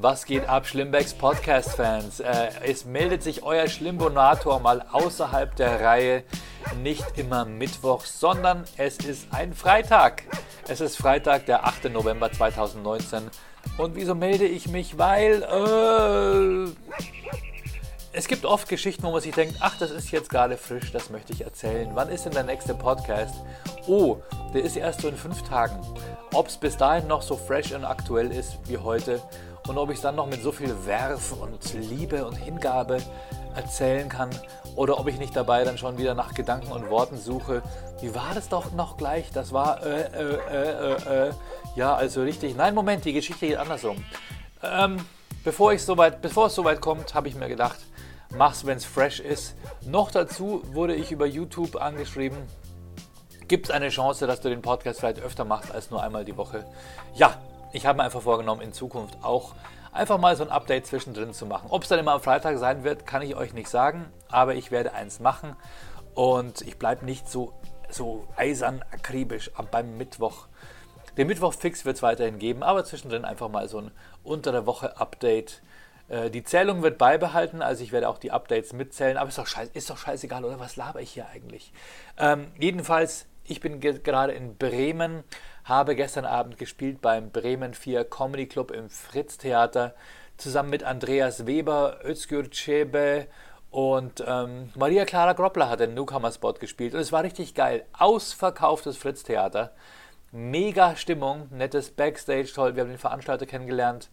[0.00, 2.20] Was geht ab, Schlimmbecks Podcast-Fans?
[2.20, 6.22] Äh, es meldet sich euer Schlimbonator mal außerhalb der Reihe.
[6.84, 10.22] Nicht immer Mittwoch, sondern es ist ein Freitag.
[10.68, 11.90] Es ist Freitag, der 8.
[11.90, 13.24] November 2019.
[13.76, 14.98] Und wieso melde ich mich?
[14.98, 16.70] Weil äh,
[18.12, 21.10] es gibt oft Geschichten, wo man sich denkt, ach, das ist jetzt gerade frisch, das
[21.10, 21.90] möchte ich erzählen.
[21.94, 23.34] Wann ist denn der nächste Podcast?
[23.88, 24.18] Oh,
[24.54, 25.80] der ist erst so in fünf Tagen.
[26.32, 29.20] Ob es bis dahin noch so fresh und aktuell ist wie heute
[29.68, 32.98] und ob ich es dann noch mit so viel Werf und Liebe und Hingabe
[33.54, 34.30] erzählen kann
[34.76, 37.62] oder ob ich nicht dabei dann schon wieder nach Gedanken und Worten suche.
[38.00, 39.30] Wie war das doch noch gleich?
[39.32, 41.32] Das war, äh, äh, äh, äh, äh.
[41.74, 42.56] ja, also richtig.
[42.56, 43.96] Nein, Moment, die Geschichte geht andersrum.
[44.62, 44.98] Ähm,
[45.44, 47.78] bevor, ich soweit, bevor es soweit kommt, habe ich mir gedacht,
[48.30, 49.54] mach's, wenn es fresh ist.
[49.84, 52.38] Noch dazu wurde ich über YouTube angeschrieben.
[53.48, 56.36] Gibt es eine Chance, dass du den Podcast vielleicht öfter machst als nur einmal die
[56.36, 56.64] Woche?
[57.14, 57.34] Ja,
[57.72, 59.54] ich habe mir einfach vorgenommen, in Zukunft auch
[59.92, 61.66] einfach mal so ein Update zwischendrin zu machen.
[61.70, 64.70] Ob es dann immer am Freitag sein wird, kann ich euch nicht sagen, aber ich
[64.70, 65.56] werde eins machen
[66.14, 67.52] und ich bleibe nicht so,
[67.90, 70.46] so eisern akribisch beim Mittwoch.
[71.16, 73.90] Den Mittwoch-Fix wird es weiterhin geben, aber zwischendrin einfach mal so ein
[74.22, 75.62] unter der Woche Update
[76.08, 79.46] äh, die Zählung wird beibehalten, also ich werde auch die Updates mitzählen, aber ist doch,
[79.46, 81.72] scheiß, ist doch scheißegal, oder was laber ich hier eigentlich?
[82.18, 85.24] Ähm, jedenfalls, ich bin gerade in Bremen,
[85.68, 89.94] habe gestern Abend gespielt beim Bremen 4 Comedy Club im Fritz Theater,
[90.36, 93.26] zusammen mit Andreas Weber, Özgür Çebe
[93.70, 97.84] und ähm, Maria Clara Groppler hat den Newcomer-Spot gespielt und es war richtig geil.
[97.92, 99.72] Ausverkauftes Fritz Theater.
[100.32, 102.74] Mega Stimmung, nettes Backstage, toll.
[102.74, 104.10] Wir haben den Veranstalter kennengelernt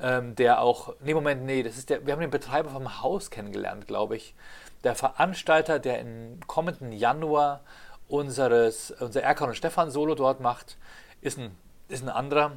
[0.00, 3.30] ähm, der auch, nee, Moment, nee, das ist der, wir haben den Betreiber vom Haus
[3.30, 4.34] kennengelernt, glaube ich.
[4.82, 7.60] Der Veranstalter, der im kommenden Januar
[8.08, 10.76] unseres, unser Erkan und Stefan Solo dort macht,
[11.20, 11.56] ist ein,
[11.88, 12.52] ist ein anderer.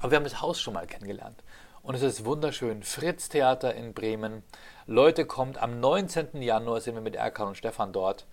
[0.00, 1.42] Aber wir haben das Haus schon mal kennengelernt.
[1.82, 2.82] Und es ist wunderschön.
[2.82, 4.42] Fritz Theater in Bremen.
[4.86, 6.40] Leute kommt am 19.
[6.42, 8.26] Januar sind wir mit Erkan und Stefan dort.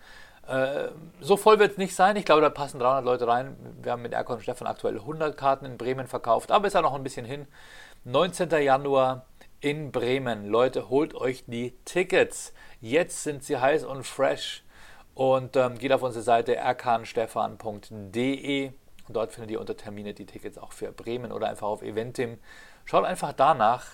[0.50, 0.90] Äh,
[1.22, 2.16] so voll wird es nicht sein.
[2.16, 3.56] Ich glaube, da passen 300 Leute rein.
[3.84, 6.82] Wir haben mit Erkon und Stefan aktuell 100 Karten in Bremen verkauft, aber ist ja
[6.82, 7.48] noch ein bisschen hin.
[8.06, 8.50] 19.
[8.50, 9.26] Januar
[9.60, 10.48] in Bremen.
[10.48, 12.54] Leute, holt euch die Tickets.
[12.82, 14.64] Jetzt sind sie heiß und fresh.
[15.20, 18.72] Und ähm, geht auf unsere Seite erkanstefan.de
[19.10, 22.38] dort findet ihr unter Termine die Tickets auch für Bremen oder einfach auf Eventim.
[22.86, 23.86] Schaut einfach danach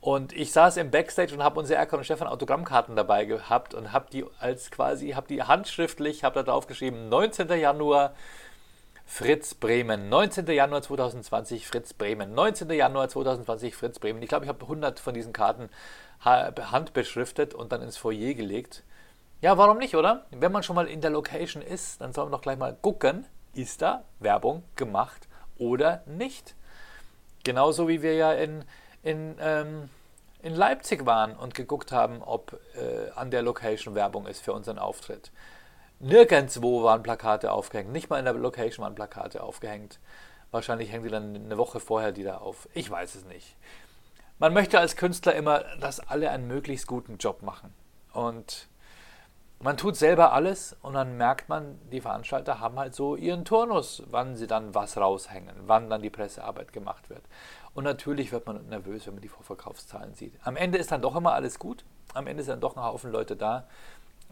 [0.00, 3.92] und ich saß im Backstage und habe unsere Erkan und Stefan Autogrammkarten dabei gehabt und
[3.92, 7.48] habe die als quasi, habe die handschriftlich, habe da drauf geschrieben, 19.
[7.60, 8.14] Januar
[9.06, 10.48] Fritz Bremen, 19.
[10.48, 12.68] Januar 2020 Fritz Bremen, 19.
[12.70, 14.20] Januar 2020 Fritz Bremen.
[14.20, 15.68] Ich glaube, ich habe 100 von diesen Karten
[16.24, 18.82] handbeschriftet und dann ins Foyer gelegt.
[19.42, 20.24] Ja, warum nicht, oder?
[20.30, 23.26] Wenn man schon mal in der Location ist, dann soll man doch gleich mal gucken,
[23.52, 26.54] ist da Werbung gemacht oder nicht.
[27.44, 28.64] Genauso wie wir ja in
[29.02, 29.90] in, ähm,
[30.42, 34.78] in Leipzig waren und geguckt haben, ob äh, an der Location Werbung ist für unseren
[34.78, 35.30] Auftritt.
[36.00, 40.00] Nirgendwo waren Plakate aufgehängt, nicht mal in der Location waren Plakate aufgehängt.
[40.50, 42.68] Wahrscheinlich hängen die dann eine Woche vorher die da auf.
[42.74, 43.56] Ich weiß es nicht.
[44.38, 47.72] Man möchte als Künstler immer, dass alle einen möglichst guten Job machen.
[48.12, 48.68] Und
[49.62, 54.02] man tut selber alles und dann merkt man, die Veranstalter haben halt so ihren Turnus,
[54.10, 57.22] wann sie dann was raushängen, wann dann die Pressearbeit gemacht wird.
[57.74, 60.34] Und natürlich wird man nervös, wenn man die Vorverkaufszahlen sieht.
[60.42, 61.84] Am Ende ist dann doch immer alles gut.
[62.12, 63.66] Am Ende sind dann doch ein Haufen Leute da.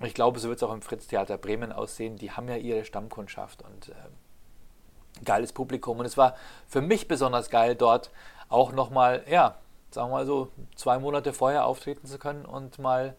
[0.02, 2.16] Ich glaube, so wird es auch im Fritz Theater Bremen aussehen.
[2.16, 6.00] Die haben ja ihre Stammkundschaft und äh, geiles Publikum.
[6.00, 6.34] Und es war
[6.66, 8.10] für mich besonders geil, dort
[8.48, 9.56] auch nochmal, ja,
[9.90, 13.14] sagen wir mal so, zwei Monate vorher auftreten zu können und mal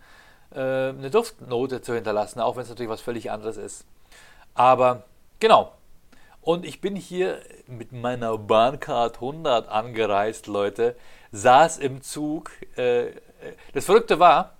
[0.59, 3.85] eine Duftnote zu hinterlassen, auch wenn es natürlich was völlig anderes ist.
[4.53, 5.03] Aber
[5.39, 5.71] genau,
[6.41, 10.95] und ich bin hier mit meiner Bahncard 100 angereist, Leute,
[11.31, 12.51] saß im Zug.
[12.75, 13.11] Äh,
[13.73, 14.53] das Verrückte war,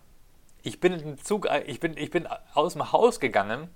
[0.64, 3.70] ich bin, in Zug, ich, bin, ich bin aus dem Haus gegangen,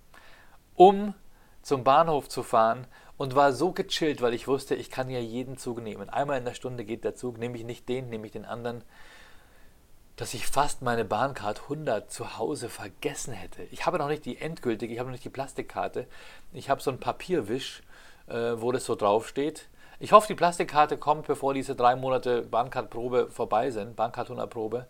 [0.76, 1.16] um
[1.64, 2.86] zum Bahnhof zu fahren
[3.18, 6.10] und war so gechillt, weil ich wusste, ich kann ja jeden Zug nehmen.
[6.10, 8.84] Einmal in der Stunde geht der Zug, nehme ich nicht den, nehme ich den anderen
[10.16, 13.64] dass ich fast meine Bahncard 100 zu Hause vergessen hätte.
[13.72, 16.08] Ich habe noch nicht die endgültige, ich habe noch nicht die Plastikkarte.
[16.54, 17.84] Ich habe so ein Papierwisch,
[18.28, 19.68] äh, wo das so draufsteht.
[20.00, 24.88] Ich hoffe, die Plastikkarte kommt, bevor diese drei Monate Bahncard-Probe vorbei sind, Bahncard 100-Probe,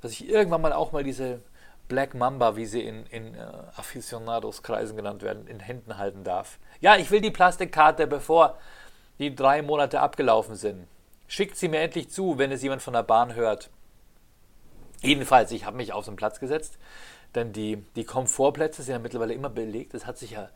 [0.00, 1.40] dass ich irgendwann mal auch mal diese
[1.88, 3.38] Black Mamba, wie sie in, in äh,
[3.76, 6.58] Aficionados-Kreisen genannt werden, in Händen halten darf.
[6.80, 8.58] Ja, ich will die Plastikkarte, bevor
[9.18, 10.86] die drei Monate abgelaufen sind.
[11.26, 13.70] Schickt sie mir endlich zu, wenn es jemand von der Bahn hört.
[15.02, 16.78] Jedenfalls, ich habe mich auf so einen Platz gesetzt,
[17.34, 19.94] denn die, die Komfortplätze sind ja mittlerweile immer belegt.
[19.94, 20.48] Das hat sich ja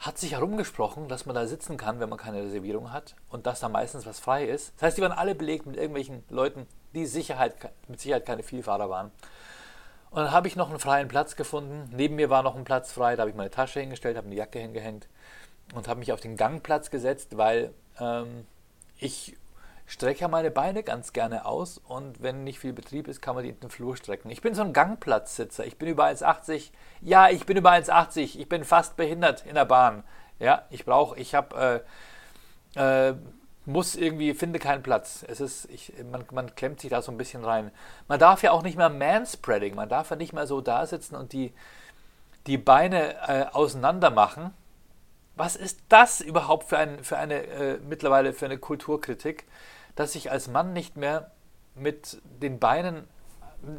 [0.00, 3.60] hat sich herumgesprochen, dass man da sitzen kann, wenn man keine Reservierung hat und dass
[3.60, 4.72] da meistens was frei ist.
[4.76, 7.54] Das heißt, die waren alle belegt mit irgendwelchen Leuten, die Sicherheit,
[7.86, 9.10] mit Sicherheit keine Vielfahrer waren.
[10.10, 11.90] Und dann habe ich noch einen freien Platz gefunden.
[11.94, 14.36] Neben mir war noch ein Platz frei, da habe ich meine Tasche hingestellt, habe eine
[14.36, 15.06] Jacke hingehängt
[15.74, 18.46] und habe mich auf den Gangplatz gesetzt, weil ähm,
[18.98, 19.36] ich
[19.90, 23.50] strecke meine Beine ganz gerne aus und wenn nicht viel Betrieb ist, kann man die
[23.50, 24.30] in den Flur strecken.
[24.30, 25.66] Ich bin so ein Gangplatzsitzer.
[25.66, 26.70] Ich bin über 1,80.
[27.00, 28.38] Ja, ich bin über 1,80.
[28.38, 30.04] Ich bin fast behindert in der Bahn.
[30.38, 31.84] Ja, ich brauche, ich habe,
[32.76, 33.14] äh, äh,
[33.66, 35.24] muss irgendwie, finde keinen Platz.
[35.26, 37.72] Es ist, ich, man, man klemmt sich da so ein bisschen rein.
[38.06, 39.74] Man darf ja auch nicht mehr Manspreading.
[39.74, 41.52] Man darf ja nicht mehr so da sitzen und die,
[42.46, 44.54] die Beine äh, auseinander machen.
[45.34, 49.46] Was ist das überhaupt für, ein, für eine äh, mittlerweile für eine Kulturkritik?
[49.94, 51.30] Dass ich als Mann nicht mehr
[51.74, 53.08] mit den Beinen,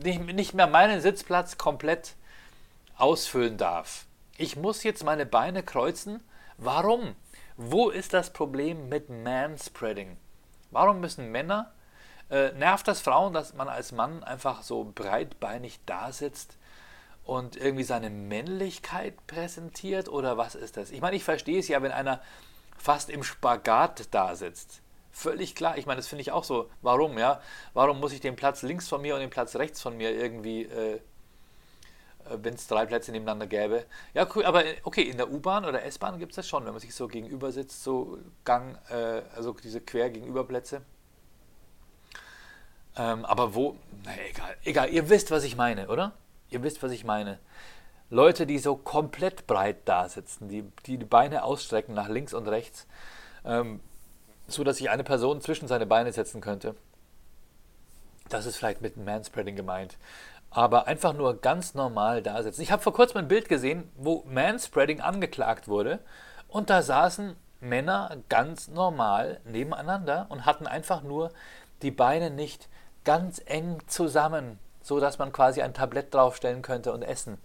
[0.03, 2.15] nicht, nicht mehr meinen Sitzplatz komplett
[2.97, 4.05] ausfüllen darf.
[4.37, 6.21] Ich muss jetzt meine Beine kreuzen.
[6.57, 7.15] Warum?
[7.57, 10.17] Wo ist das Problem mit Manspreading?
[10.71, 11.71] Warum müssen Männer,
[12.29, 16.57] äh, nervt das Frauen, dass man als Mann einfach so breitbeinig da sitzt
[17.23, 20.07] und irgendwie seine Männlichkeit präsentiert?
[20.07, 20.91] Oder was ist das?
[20.91, 22.21] Ich meine, ich verstehe es ja, wenn einer
[22.77, 24.80] fast im Spagat da sitzt.
[25.11, 25.77] Völlig klar.
[25.77, 26.69] Ich meine, das finde ich auch so.
[26.81, 27.41] Warum, ja?
[27.73, 30.63] Warum muss ich den Platz links von mir und den Platz rechts von mir irgendwie,
[30.63, 30.99] äh, äh
[32.41, 33.85] wenn es drei Plätze nebeneinander gäbe?
[34.13, 36.71] Ja, cool, aber äh, okay, in der U-Bahn oder S-Bahn gibt es das schon, wenn
[36.71, 40.81] man sich so gegenüber sitzt, so Gang, äh, also diese quer gegenüber Plätze.
[42.97, 46.13] Ähm, aber wo, naja, egal, egal, ihr wisst, was ich meine, oder?
[46.49, 47.39] Ihr wisst, was ich meine.
[48.09, 52.47] Leute, die so komplett breit da sitzen, die, die die Beine ausstrecken nach links und
[52.47, 52.85] rechts.
[53.45, 53.79] Ähm,
[54.47, 56.75] so dass sich eine Person zwischen seine Beine setzen könnte.
[58.29, 59.97] Das ist vielleicht mit Manspreading gemeint.
[60.49, 62.61] Aber einfach nur ganz normal da sitzen.
[62.61, 65.99] Ich habe vor kurzem ein Bild gesehen, wo Manspreading angeklagt wurde.
[66.47, 71.31] Und da saßen Männer ganz normal nebeneinander und hatten einfach nur
[71.81, 72.67] die Beine nicht
[73.03, 77.37] ganz eng zusammen, so dass man quasi ein Tablett draufstellen könnte und essen.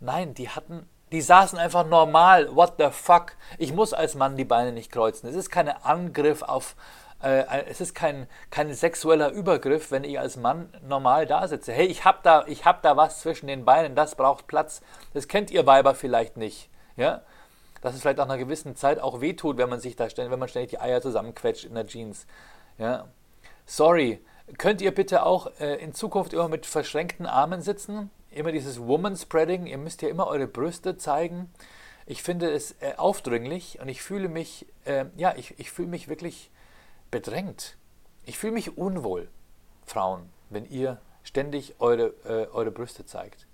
[0.00, 2.54] Nein, die hatten die saßen einfach normal.
[2.56, 3.36] What the fuck?
[3.58, 5.28] Ich muss als Mann die Beine nicht kreuzen.
[5.28, 6.74] Es ist kein Angriff auf,
[7.22, 11.72] äh, es ist kein, kein sexueller Übergriff, wenn ich als Mann normal da sitze.
[11.72, 14.80] Hey, ich hab da, ich hab da was zwischen den Beinen, das braucht Platz.
[15.12, 16.70] Das kennt ihr Weiber vielleicht nicht.
[16.96, 17.22] Ja?
[17.82, 20.38] Dass es vielleicht nach einer gewissen Zeit auch wehtut, wenn man sich da ständig, wenn
[20.38, 22.26] man ständig die Eier zusammenquetscht in der Jeans.
[22.78, 23.06] Ja?
[23.66, 24.24] Sorry.
[24.58, 28.10] Könnt ihr bitte auch äh, in Zukunft immer mit verschränkten Armen sitzen?
[28.32, 31.52] Immer dieses Woman Spreading, ihr müsst ja immer eure Brüste zeigen.
[32.06, 36.08] Ich finde es äh, aufdringlich und ich fühle mich, äh, ja, ich, ich fühle mich
[36.08, 36.50] wirklich
[37.10, 37.76] bedrängt.
[38.24, 39.28] Ich fühle mich unwohl,
[39.84, 43.46] Frauen, wenn ihr ständig eure, äh, eure Brüste zeigt.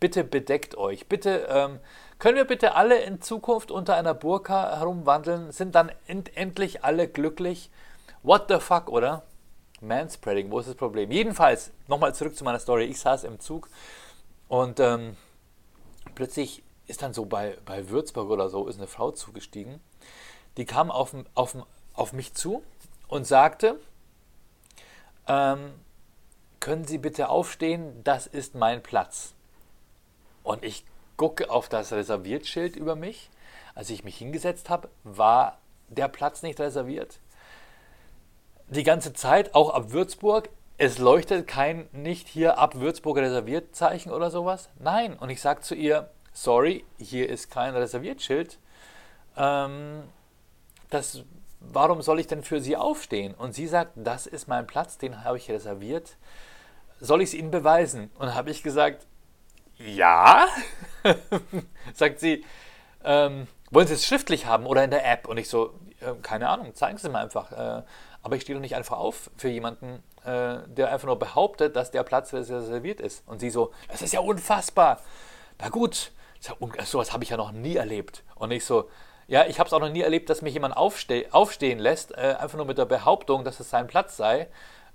[0.00, 1.08] Bitte bedeckt euch.
[1.08, 1.80] Bitte, ähm,
[2.18, 5.52] können wir bitte alle in Zukunft unter einer Burka herumwandeln?
[5.52, 7.70] Sind dann end endlich alle glücklich?
[8.22, 9.22] What the fuck, oder?
[9.80, 11.10] Manspreading, wo ist das Problem?
[11.10, 12.84] Jedenfalls, nochmal zurück zu meiner Story.
[12.84, 13.68] Ich saß im Zug
[14.54, 15.16] und ähm,
[16.14, 19.80] plötzlich ist dann so bei, bei Würzburg oder so, ist eine Frau zugestiegen,
[20.56, 21.56] die kam auf, auf,
[21.92, 22.62] auf mich zu
[23.08, 23.80] und sagte,
[25.26, 25.72] ähm,
[26.60, 29.34] können Sie bitte aufstehen, das ist mein Platz.
[30.44, 30.84] Und ich
[31.16, 33.30] gucke auf das Reserviertschild über mich.
[33.74, 35.58] Als ich mich hingesetzt habe, war
[35.88, 37.18] der Platz nicht reserviert.
[38.68, 44.10] Die ganze Zeit, auch ab Würzburg, es leuchtet kein nicht hier ab Würzburg reserviert Zeichen
[44.10, 44.70] oder sowas.
[44.78, 45.14] Nein.
[45.14, 48.58] Und ich sage zu ihr, sorry, hier ist kein Reserviertschild.
[49.36, 50.04] Ähm,
[50.90, 51.22] das,
[51.60, 53.34] warum soll ich denn für Sie aufstehen?
[53.34, 56.16] Und sie sagt, das ist mein Platz, den habe ich reserviert.
[57.00, 58.10] Soll ich es Ihnen beweisen?
[58.18, 59.06] Und habe ich gesagt,
[59.78, 60.46] ja.
[61.94, 62.44] sagt sie,
[63.04, 65.28] ähm, wollen Sie es schriftlich haben oder in der App?
[65.28, 67.52] Und ich so, äh, keine Ahnung, zeigen Sie mir einfach.
[67.52, 67.82] Äh,
[68.22, 71.90] aber ich stehe doch nicht einfach auf für jemanden, äh, der einfach nur behauptet, dass
[71.90, 73.26] der Platz reserviert ist.
[73.26, 75.00] Und sie so, das ist ja unfassbar.
[75.60, 76.12] Na gut,
[76.84, 78.24] sowas habe ich ja noch nie erlebt.
[78.34, 78.88] Und ich so,
[79.26, 82.36] ja, ich habe es auch noch nie erlebt, dass mich jemand aufste aufstehen lässt, äh,
[82.38, 84.48] einfach nur mit der Behauptung, dass es sein Platz sei.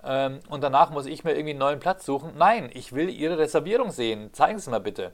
[0.03, 2.33] Ähm, und danach muss ich mir irgendwie einen neuen Platz suchen.
[2.38, 4.33] Nein, ich will Ihre Reservierung sehen.
[4.33, 5.13] Zeigen Sie mal bitte.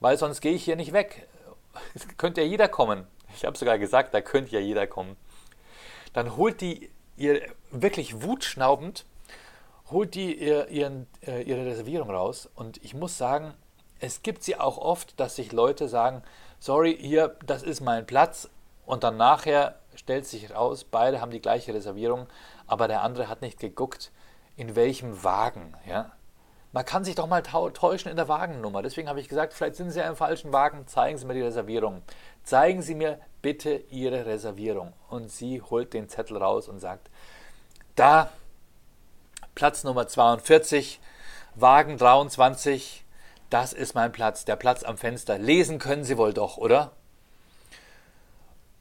[0.00, 1.28] Weil sonst gehe ich hier nicht weg.
[1.94, 3.06] Es könnte ja jeder kommen.
[3.36, 5.16] Ich habe sogar gesagt, da könnte ja jeder kommen.
[6.12, 9.04] Dann holt die ihr wirklich wutschnaubend
[9.90, 12.48] holt die ihr, ihren, äh, ihre Reservierung raus.
[12.54, 13.54] Und ich muss sagen,
[14.00, 16.22] es gibt sie auch oft, dass sich Leute sagen,
[16.58, 18.48] sorry, hier, das ist mein Platz.
[18.84, 22.26] Und dann nachher stellt sich raus, beide haben die gleiche Reservierung,
[22.66, 24.12] aber der andere hat nicht geguckt,
[24.56, 25.74] in welchem Wagen.
[25.86, 26.12] Ja?
[26.72, 28.82] Man kann sich doch mal täuschen in der Wagennummer.
[28.82, 31.42] Deswegen habe ich gesagt, vielleicht sind Sie ja im falschen Wagen, zeigen Sie mir die
[31.42, 32.02] Reservierung.
[32.42, 34.92] Zeigen Sie mir bitte Ihre Reservierung.
[35.08, 37.08] Und sie holt den Zettel raus und sagt,
[37.94, 38.30] da,
[39.56, 41.00] Platz Nummer 42,
[41.54, 43.06] Wagen 23,
[43.48, 45.38] das ist mein Platz, der Platz am Fenster.
[45.38, 46.92] Lesen können Sie wohl doch, oder?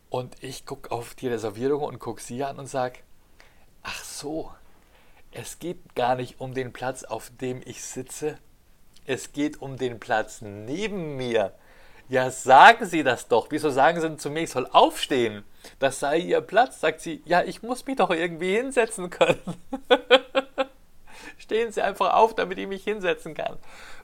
[0.09, 2.99] Und ich gucke auf die Reservierung und gucke sie an und sage,
[3.83, 4.51] ach so,
[5.31, 8.37] es geht gar nicht um den Platz, auf dem ich sitze.
[9.05, 11.53] Es geht um den Platz neben mir.
[12.09, 13.47] Ja, sagen Sie das doch.
[13.49, 15.45] Wieso sagen Sie zu mir, ich soll aufstehen?
[15.79, 16.81] Das sei Ihr Platz.
[16.81, 19.39] Sagt sie, ja, ich muss mich doch irgendwie hinsetzen können.
[21.37, 23.57] Stehen Sie einfach auf, damit ich mich hinsetzen kann.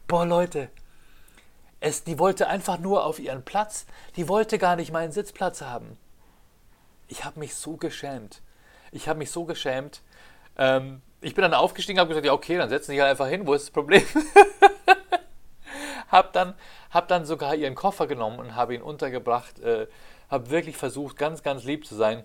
[0.07, 0.69] Boah, Leute,
[1.79, 3.85] es, die wollte einfach nur auf ihren Platz.
[4.15, 5.97] Die wollte gar nicht meinen Sitzplatz haben.
[7.07, 8.41] Ich habe mich so geschämt.
[8.91, 10.01] Ich habe mich so geschämt.
[10.57, 13.47] Ähm, ich bin dann aufgestiegen, habe gesagt, ja okay, dann setzen Sie halt einfach hin.
[13.47, 14.03] Wo ist das Problem?
[16.09, 16.53] hab dann,
[16.91, 19.59] hab dann sogar ihren Koffer genommen und habe ihn untergebracht.
[19.59, 19.87] Äh,
[20.29, 22.23] habe wirklich versucht, ganz, ganz lieb zu sein.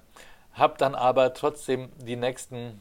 [0.52, 2.80] Habe dann aber trotzdem die nächsten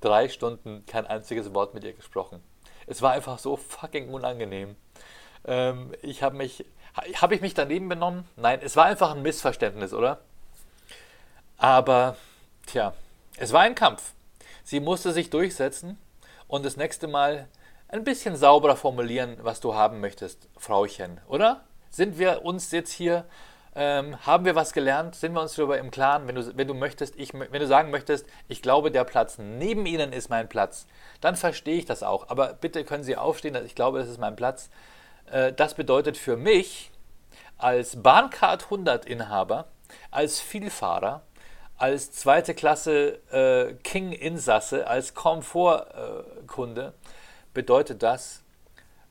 [0.00, 2.42] drei Stunden kein einziges Wort mit ihr gesprochen.
[2.86, 4.76] Es war einfach so fucking unangenehm.
[5.44, 6.64] Ähm, ich habe mich,
[7.14, 8.24] habe ich mich daneben benommen?
[8.36, 10.20] Nein, es war einfach ein Missverständnis, oder?
[11.58, 12.16] Aber,
[12.66, 12.94] tja,
[13.38, 14.12] es war ein Kampf.
[14.62, 15.98] Sie musste sich durchsetzen
[16.48, 17.48] und das nächste Mal
[17.88, 21.64] ein bisschen sauberer formulieren, was du haben möchtest, Frauchen, oder?
[21.90, 23.24] Sind wir uns jetzt hier,
[23.78, 25.14] ähm, haben wir was gelernt?
[25.14, 26.26] Sind wir uns darüber im Klaren?
[26.26, 29.84] Wenn du, wenn du möchtest, ich, wenn du sagen möchtest, ich glaube, der Platz neben
[29.84, 30.86] Ihnen ist mein Platz,
[31.20, 32.30] dann verstehe ich das auch.
[32.30, 34.70] Aber bitte können Sie aufstehen, ich glaube, das ist mein Platz.
[35.30, 36.90] Äh, das bedeutet für mich
[37.58, 39.66] als Bahncard 100 Inhaber,
[40.10, 41.22] als Vielfahrer,
[41.76, 47.08] als zweite Klasse äh, King Insasse, als Komfortkunde, äh,
[47.52, 48.42] bedeutet das,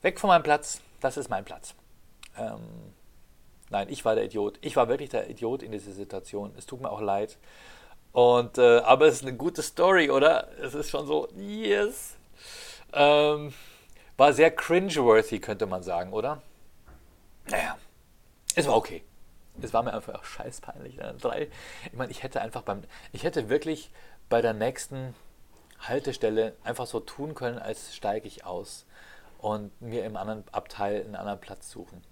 [0.02, 1.74] weg von meinem Platz, das ist mein Platz.
[2.36, 2.95] Ähm,
[3.70, 4.58] nein, ich war der Idiot.
[4.60, 6.52] Ich war wirklich der Idiot in dieser Situation.
[6.56, 7.38] Es tut mir auch leid.
[8.12, 10.48] Und, äh, aber es ist eine gute Story, oder?
[10.58, 12.16] Es ist schon so, yes.
[12.92, 13.52] Ähm,
[14.16, 16.40] war sehr cringeworthy, könnte man sagen, oder?
[17.50, 17.76] Naja,
[18.54, 19.04] es war okay.
[19.60, 20.96] Es war mir einfach scheiß peinlich.
[20.96, 21.14] Ne?
[21.20, 21.48] Drei,
[21.84, 22.82] ich meine, ich hätte einfach beim,
[23.12, 23.90] ich hätte wirklich
[24.28, 25.14] bei der nächsten
[25.80, 28.86] Haltestelle einfach so tun können, als steige ich aus
[29.38, 32.02] und mir im anderen Abteil einen anderen Platz suchen.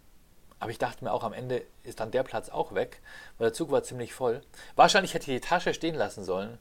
[0.65, 3.03] Aber ich dachte mir auch, am Ende ist dann der Platz auch weg,
[3.37, 4.41] weil der Zug war ziemlich voll.
[4.77, 6.57] Wahrscheinlich hätte ich die Tasche stehen lassen sollen,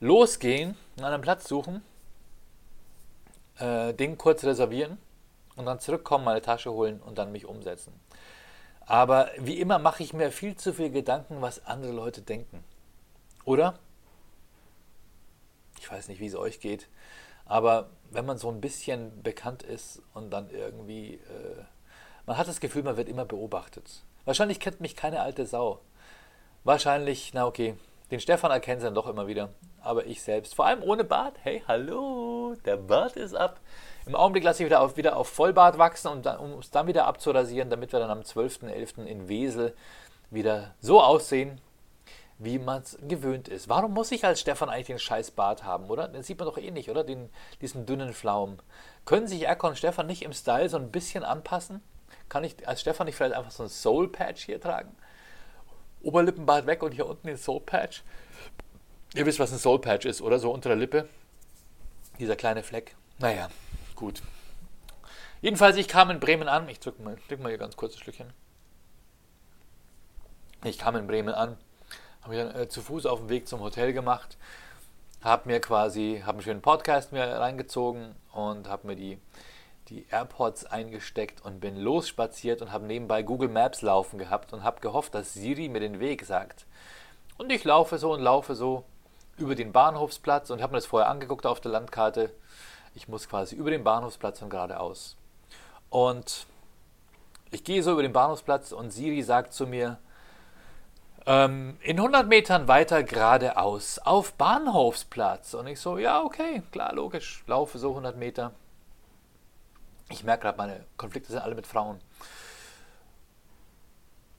[0.00, 1.82] losgehen, einen anderen Platz suchen
[3.58, 4.96] äh, Ding kurz reservieren
[5.56, 7.92] und dann zurückkommen, meine Tasche holen und dann mich umsetzen.
[8.86, 12.64] Aber wie immer mache ich mir viel zu viel Gedanken, was andere Leute denken.
[13.44, 13.78] Oder?
[15.78, 16.88] Ich weiß nicht, wie es euch geht,
[17.44, 21.64] aber wenn man so ein bisschen bekannt ist und dann irgendwie, äh,
[22.26, 24.02] man hat das Gefühl, man wird immer beobachtet.
[24.24, 25.80] Wahrscheinlich kennt mich keine alte Sau.
[26.64, 27.76] Wahrscheinlich, na okay,
[28.10, 29.50] den Stefan erkennen sie dann doch immer wieder,
[29.82, 33.60] aber ich selbst, vor allem ohne Bart, hey, hallo, der Bart ist ab.
[34.06, 37.06] Im Augenblick lasse ich wieder auf, wieder auf Vollbart wachsen, dann, um es dann wieder
[37.06, 39.04] abzurasieren, damit wir dann am 12.11.
[39.04, 39.74] in Wesel
[40.30, 41.60] wieder so aussehen,
[42.38, 43.68] wie man es gewöhnt ist.
[43.68, 46.08] Warum muss ich als Stefan eigentlich den scheiß Bart haben, oder?
[46.08, 47.04] Den sieht man doch eh nicht, oder?
[47.04, 48.58] Den, diesen dünnen Pflaumen.
[49.04, 51.82] Können sich Erko und Stefan nicht im Style so ein bisschen anpassen?
[52.28, 54.94] Kann ich als Stefan nicht vielleicht einfach so ein Soul Patch hier tragen?
[56.02, 58.02] Oberlippenbart weg und hier unten den Soul Patch.
[59.14, 60.38] Ihr wisst, was ein Soul Patch ist, oder?
[60.38, 61.08] So unter der Lippe.
[62.18, 62.94] Dieser kleine Fleck.
[63.18, 63.48] Naja,
[63.94, 64.22] gut.
[65.40, 66.68] Jedenfalls, ich kam in Bremen an.
[66.68, 68.32] Ich drücke mal, drück mal hier ganz kurz ein Schlückchen.
[70.64, 71.58] Ich kam in Bremen an,
[72.22, 74.38] habe mich dann äh, zu Fuß auf dem Weg zum Hotel gemacht,
[75.22, 79.18] habe mir quasi, habe einen schönen Podcast mir reingezogen und habe mir die
[79.88, 84.80] die AirPods eingesteckt und bin losspaziert und habe nebenbei Google Maps laufen gehabt und habe
[84.80, 86.66] gehofft, dass Siri mir den Weg sagt.
[87.36, 88.84] Und ich laufe so und laufe so
[89.36, 92.30] über den Bahnhofsplatz und habe mir das vorher angeguckt auf der Landkarte.
[92.94, 95.16] Ich muss quasi über den Bahnhofsplatz und geradeaus.
[95.90, 96.46] Und
[97.50, 99.98] ich gehe so über den Bahnhofsplatz und Siri sagt zu mir,
[101.26, 105.54] ähm, in 100 Metern weiter geradeaus auf Bahnhofsplatz.
[105.54, 108.52] Und ich so, ja, okay, klar, logisch, laufe so 100 Meter.
[110.08, 112.00] Ich merke gerade, meine Konflikte sind alle mit Frauen.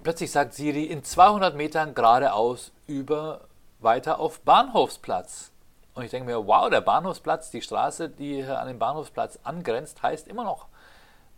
[0.03, 3.41] Plötzlich sagt Siri in 200 Metern geradeaus über
[3.79, 5.51] weiter auf Bahnhofsplatz.
[5.95, 10.27] Und ich denke mir, wow, der Bahnhofsplatz, die Straße, die an den Bahnhofsplatz angrenzt, heißt
[10.27, 10.67] immer noch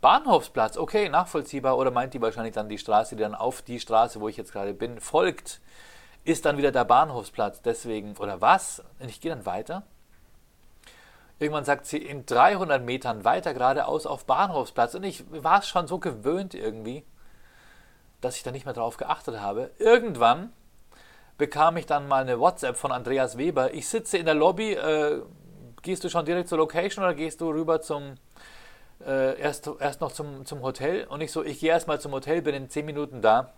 [0.01, 0.77] Bahnhofsplatz.
[0.77, 1.77] Okay, nachvollziehbar.
[1.77, 4.51] Oder meint die wahrscheinlich dann die Straße, die dann auf die Straße, wo ich jetzt
[4.51, 5.61] gerade bin, folgt,
[6.23, 7.61] ist dann wieder der Bahnhofsplatz.
[7.61, 8.83] Deswegen, oder was?
[8.99, 9.83] Und ich gehe dann weiter
[11.39, 14.95] Irgendwann sagt sie in 300 Metern weiter geradeaus auf Bahnhofsplatz.
[14.95, 17.03] Und ich war es schon so gewöhnt irgendwie,
[18.21, 19.71] dass ich da nicht mehr drauf geachtet habe.
[19.77, 20.51] Irgendwann
[21.37, 23.73] bekam ich dann mal eine WhatsApp von Andreas Weber.
[23.73, 24.73] Ich sitze in der Lobby.
[24.73, 25.21] Äh,
[25.83, 28.15] gehst du schon direkt zur Location oder gehst du rüber zum
[29.05, 31.05] äh, erst, erst noch zum, zum Hotel?
[31.05, 33.53] Und ich so, ich gehe erstmal zum Hotel, bin in 10 Minuten da.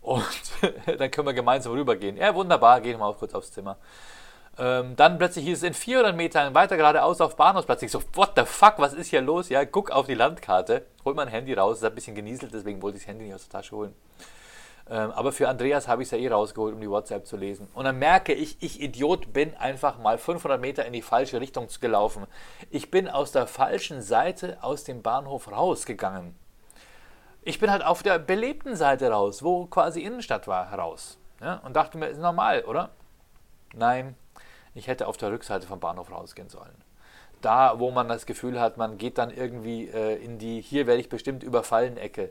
[0.00, 0.24] Und
[0.86, 2.16] dann können wir gemeinsam rübergehen.
[2.16, 3.76] Ja, wunderbar, gehen wir mal kurz aufs Zimmer.
[4.58, 7.82] Ähm, dann plötzlich hieß es in 400 Metern weiter geradeaus auf Bahnhofsplatz.
[7.82, 9.50] Ich so, what the fuck, was ist hier los?
[9.50, 11.78] Ja, guck auf die Landkarte, hol mein Handy raus.
[11.78, 13.94] Es hat ein bisschen genieselt, deswegen wollte ich das Handy nicht aus der Tasche holen.
[14.88, 17.68] Ähm, aber für Andreas habe ich es ja eh rausgeholt, um die WhatsApp zu lesen.
[17.74, 21.66] Und dann merke ich, ich Idiot bin einfach mal 500 Meter in die falsche Richtung
[21.80, 22.26] gelaufen.
[22.70, 26.36] Ich bin aus der falschen Seite aus dem Bahnhof rausgegangen.
[27.42, 31.18] Ich bin halt auf der belebten Seite raus, wo quasi Innenstadt war, raus.
[31.40, 32.90] Ja, und dachte mir, ist normal, oder?
[33.74, 34.16] Nein,
[34.76, 36.74] ich hätte auf der Rückseite vom Bahnhof rausgehen sollen.
[37.40, 41.00] Da, wo man das Gefühl hat, man geht dann irgendwie äh, in die, hier werde
[41.00, 42.30] ich bestimmt überfallen Ecke.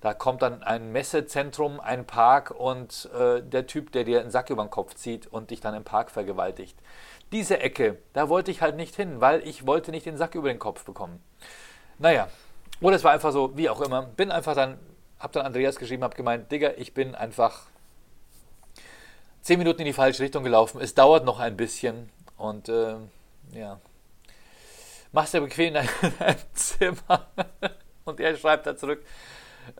[0.00, 4.50] Da kommt dann ein Messezentrum, ein Park und äh, der Typ, der dir einen Sack
[4.50, 6.76] über den Kopf zieht und dich dann im Park vergewaltigt.
[7.30, 10.48] Diese Ecke, da wollte ich halt nicht hin, weil ich wollte nicht den Sack über
[10.48, 11.22] den Kopf bekommen.
[11.98, 12.28] Naja,
[12.80, 14.02] oder es war einfach so, wie auch immer.
[14.02, 14.78] Bin einfach dann,
[15.20, 17.66] hab dann Andreas geschrieben, hab gemeint, Digga, ich bin einfach
[19.42, 20.80] zehn Minuten in die falsche Richtung gelaufen.
[20.80, 22.96] Es dauert noch ein bisschen und äh,
[23.52, 23.80] ja,
[25.12, 25.84] machst dir bequem in
[26.18, 27.26] deinem Zimmer.
[28.04, 29.04] und er schreibt da zurück,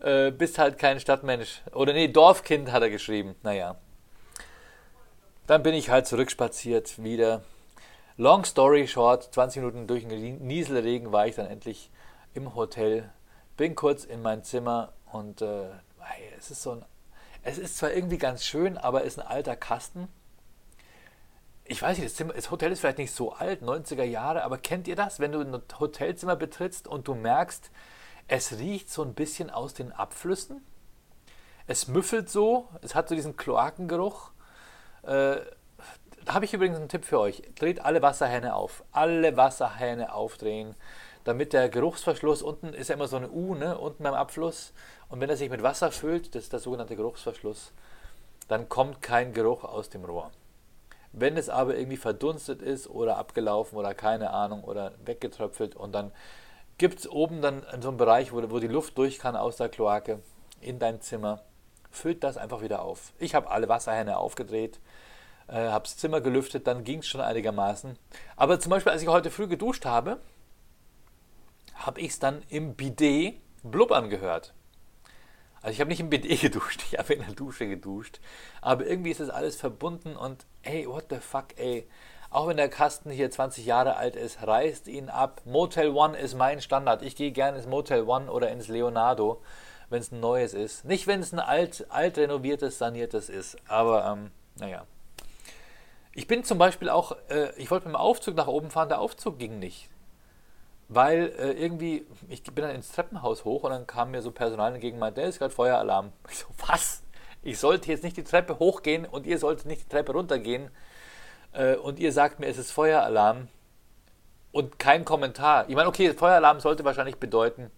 [0.00, 1.62] äh, bist halt kein Stadtmensch.
[1.73, 3.35] Oder nee, Dorfkind hat er geschrieben.
[3.42, 3.76] Naja.
[5.47, 7.42] Dann bin ich halt zurückspaziert wieder.
[8.16, 11.90] Long story short, 20 Minuten durch den Nieselregen war ich dann endlich
[12.35, 13.11] im Hotel.
[13.57, 15.64] Bin kurz in mein Zimmer und äh,
[16.38, 16.85] es ist so ein
[17.42, 20.08] es ist zwar irgendwie ganz schön, aber es ist ein alter Kasten.
[21.64, 24.58] Ich weiß nicht, das, Zimmer, das Hotel ist vielleicht nicht so alt, 90er Jahre, aber
[24.58, 27.70] kennt ihr das, wenn du ein Hotelzimmer betrittst und du merkst,
[28.28, 30.64] es riecht so ein bisschen aus den Abflüssen?
[31.66, 34.32] Es müffelt so, es hat so diesen Kloakengeruch.
[35.02, 35.37] Äh,
[36.25, 37.42] da habe ich übrigens einen Tipp für euch.
[37.56, 38.85] Dreht alle Wasserhähne auf.
[38.92, 40.76] Alle Wasserhähne aufdrehen
[41.24, 44.72] damit der Geruchsverschluss unten ist ja immer so eine U, ne, unten beim Abfluss.
[45.12, 47.72] Und wenn er sich mit Wasser füllt, das ist der sogenannte Geruchsverschluss,
[48.48, 50.31] dann kommt kein Geruch aus dem Rohr.
[51.12, 56.12] Wenn es aber irgendwie verdunstet ist oder abgelaufen oder keine Ahnung oder weggetröpfelt und dann
[56.79, 59.59] gibt es oben dann in so einem Bereich, wo, wo die Luft durch kann aus
[59.59, 60.20] der Kloake
[60.62, 61.42] in dein Zimmer,
[61.90, 63.12] füllt das einfach wieder auf.
[63.18, 64.81] Ich habe alle Wasserhähne aufgedreht,
[65.46, 67.98] äh, habe das Zimmer gelüftet, dann ging es schon einigermaßen.
[68.37, 70.20] Aber zum Beispiel, als ich heute früh geduscht habe,
[71.75, 74.55] habe ich es dann im Bidet blubbern gehört.
[75.62, 78.20] Also ich habe nicht im Bidet geduscht, ich habe in der Dusche geduscht.
[78.61, 81.88] Aber irgendwie ist das alles verbunden und ey, what the fuck, ey.
[82.31, 85.42] Auch wenn der Kasten hier 20 Jahre alt ist, reißt ihn ab.
[85.44, 87.03] Motel One ist mein Standard.
[87.03, 89.42] Ich gehe gerne ins Motel One oder ins Leonardo,
[89.90, 90.87] wenn es ein neues ist.
[90.87, 93.59] Nicht, wenn es ein alt, alt renoviertes, saniertes ist.
[93.68, 94.87] Aber, ähm, naja.
[96.14, 99.01] Ich bin zum Beispiel auch, äh, ich wollte mit dem Aufzug nach oben fahren, der
[99.01, 99.91] Aufzug ging nicht
[100.94, 104.74] weil äh, irgendwie, ich bin dann ins Treppenhaus hoch und dann kam mir so Personal
[104.74, 106.12] entgegen und meinte, der ist gerade Feueralarm.
[106.31, 107.02] Ich so, was?
[107.42, 110.70] Ich sollte jetzt nicht die Treppe hochgehen und ihr solltet nicht die Treppe runtergehen
[111.52, 113.48] äh, und ihr sagt mir, es ist Feueralarm
[114.52, 115.68] und kein Kommentar.
[115.68, 117.70] Ich meine, okay, Feueralarm sollte wahrscheinlich bedeuten,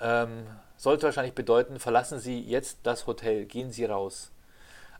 [0.00, 0.46] ähm,
[0.76, 4.30] sollte wahrscheinlich bedeuten, verlassen Sie jetzt das Hotel, gehen Sie raus.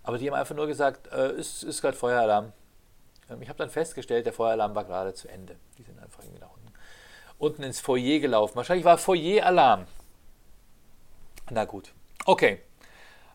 [0.03, 2.53] Aber die haben einfach nur gesagt, äh, ist, ist gerade Feueralarm.
[3.31, 5.57] Ähm, ich habe dann festgestellt, der Feueralarm war gerade zu Ende.
[5.77, 6.51] Die sind einfach irgendwie nach
[7.39, 8.57] unten ins Foyer gelaufen.
[8.57, 9.87] Wahrscheinlich war Foyer-Alarm.
[11.51, 11.93] Na gut.
[12.27, 12.61] Okay.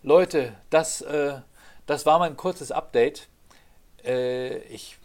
[0.02, 1.40] Leute, das, äh,
[1.86, 3.28] das war mein kurzes Update.
[4.04, 4.98] Äh, ich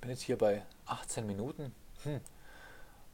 [0.00, 1.74] bin jetzt hier bei 18 Minuten.
[2.04, 2.20] Hm.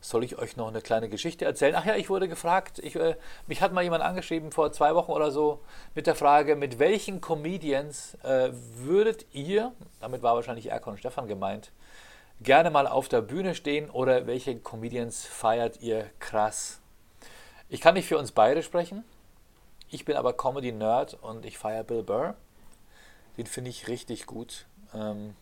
[0.01, 1.75] Soll ich euch noch eine kleine Geschichte erzählen?
[1.77, 5.13] Ach ja, ich wurde gefragt, ich, äh, mich hat mal jemand angeschrieben vor zwei Wochen
[5.13, 5.61] oder so
[5.95, 11.73] mit der Frage, mit welchen Comedians äh, würdet ihr, damit war wahrscheinlich Erkon Stefan gemeint,
[12.41, 16.81] gerne mal auf der Bühne stehen oder welche Comedians feiert ihr krass?
[17.69, 19.05] Ich kann nicht für uns beide sprechen.
[19.91, 22.35] Ich bin aber Comedy-Nerd und ich feiere Bill Burr.
[23.37, 24.67] Den finde ich richtig gut.
[24.93, 25.35] Ähm,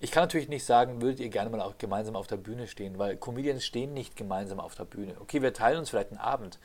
[0.00, 2.98] ich kann natürlich nicht sagen, würdet ihr gerne mal auch gemeinsam auf der Bühne stehen,
[2.98, 5.14] weil Comedians stehen nicht gemeinsam auf der Bühne.
[5.20, 6.58] Okay, wir teilen uns vielleicht einen Abend.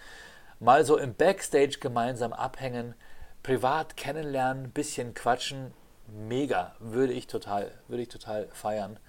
[0.59, 2.95] Mal so im Backstage gemeinsam abhängen,
[3.43, 5.73] privat kennenlernen, bisschen quatschen,
[6.07, 8.99] mega, würde ich total, würde ich total feiern.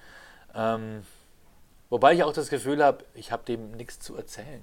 [0.54, 1.04] Ähm,
[1.88, 4.62] wobei ich auch das Gefühl habe, ich habe dem nichts zu erzählen.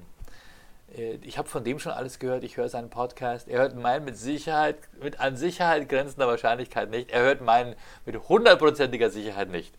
[0.95, 3.47] Äh, ich habe von dem schon alles gehört, ich höre seinen Podcast.
[3.47, 7.11] Er hört meinen mit Sicherheit, mit an Sicherheit grenzender Wahrscheinlichkeit nicht.
[7.11, 9.75] Er hört meinen mit hundertprozentiger Sicherheit nicht.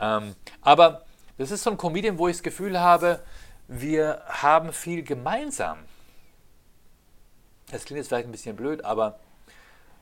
[0.00, 1.04] Ähm, aber
[1.38, 3.20] Das ist so ein Comedian, wo ich das Gefühl habe,
[3.66, 5.78] wir haben viel gemeinsam.
[7.70, 9.18] Das klingt jetzt vielleicht ein bisschen blöd, aber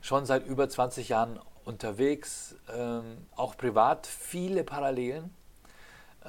[0.00, 5.32] schon seit über 20 Jahren unterwegs, ähm, auch privat viele Parallelen,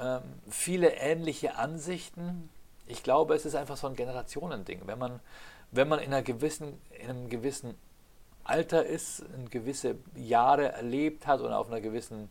[0.00, 2.48] ähm, viele ähnliche Ansichten.
[2.86, 4.82] Ich glaube, es ist einfach so ein Generationending.
[4.86, 5.20] Wenn man,
[5.70, 7.74] wenn man in, einer gewissen, in einem gewissen
[8.44, 12.30] Alter ist, gewisse Jahre erlebt hat und auf einer gewissen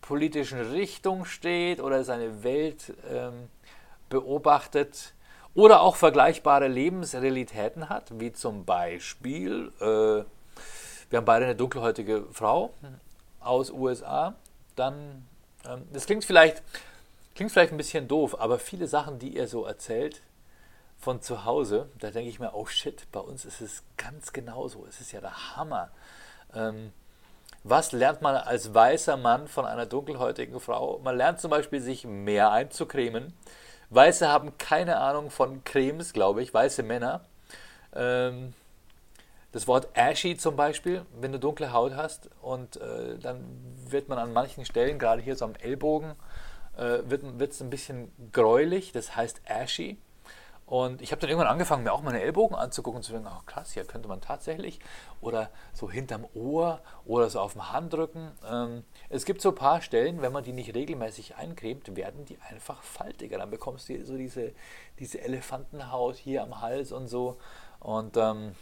[0.00, 3.48] politischen Richtung steht oder seine Welt ähm,
[4.08, 5.14] beobachtet
[5.54, 12.72] oder auch vergleichbare Lebensrealitäten hat, wie zum Beispiel, äh, wir haben beide eine dunkelhäutige Frau
[13.40, 14.34] aus USA,
[14.76, 15.26] dann,
[15.68, 16.62] ähm, das klingt vielleicht,
[17.40, 20.20] klingt vielleicht ein bisschen doof, aber viele Sachen, die er so erzählt,
[20.98, 24.84] von zu Hause, da denke ich mir, oh shit, bei uns ist es ganz genauso.
[24.86, 25.90] Es ist ja der Hammer.
[26.54, 26.92] Ähm,
[27.64, 30.98] was lernt man als weißer Mann von einer dunkelhäutigen Frau?
[31.02, 33.32] Man lernt zum Beispiel, sich mehr einzucremen.
[33.88, 37.22] Weiße haben keine Ahnung von Cremes, glaube ich, weiße Männer.
[37.94, 38.52] Ähm,
[39.52, 43.42] das Wort ashy zum Beispiel, wenn du dunkle Haut hast und äh, dann
[43.88, 46.16] wird man an manchen Stellen, gerade hier so am Ellbogen,
[46.76, 49.98] äh, wird es ein bisschen gräulich, das heißt ashy.
[50.70, 53.42] Und ich habe dann irgendwann angefangen, mir auch meine Ellbogen anzugucken und zu denken, oh
[53.44, 54.78] krass, hier könnte man tatsächlich
[55.20, 58.30] oder so hinterm Ohr oder so auf dem Handrücken.
[58.48, 62.38] Ähm, es gibt so ein paar Stellen, wenn man die nicht regelmäßig eincremt, werden die
[62.48, 63.38] einfach faltiger.
[63.38, 64.52] Dann bekommst du so diese,
[65.00, 67.38] diese Elefantenhaut hier am Hals und so.
[67.80, 68.54] Und ähm,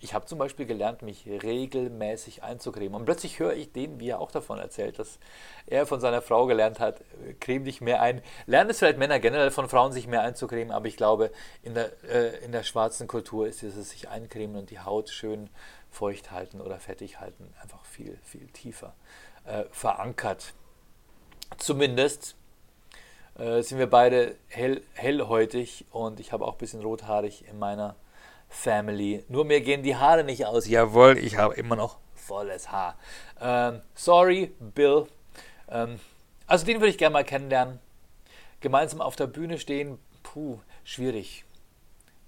[0.00, 2.94] ich habe zum Beispiel gelernt, mich regelmäßig einzucremen.
[2.94, 5.18] Und plötzlich höre ich den, wie er auch davon erzählt, dass
[5.66, 7.02] er von seiner Frau gelernt hat,
[7.38, 8.22] creme dich mehr ein.
[8.46, 11.30] Lernen es vielleicht Männer generell von Frauen, sich mehr einzucremen, aber ich glaube,
[11.62, 15.50] in der, äh, in der schwarzen Kultur ist dieses sich eincremen und die Haut schön
[15.90, 18.94] feucht halten oder fettig halten einfach viel, viel tiefer
[19.44, 20.54] äh, verankert.
[21.58, 22.36] Zumindest
[23.38, 27.96] äh, sind wir beide hell, hellhäutig und ich habe auch ein bisschen rothaarig in meiner
[28.50, 29.24] Family.
[29.28, 30.68] Nur mir gehen die Haare nicht aus.
[30.68, 32.96] Jawohl, ich habe immer noch volles Haar.
[33.40, 35.06] Ähm, sorry, Bill.
[35.68, 35.98] Ähm,
[36.46, 37.78] also den würde ich gerne mal kennenlernen.
[38.60, 41.44] Gemeinsam auf der Bühne stehen, puh, schwierig.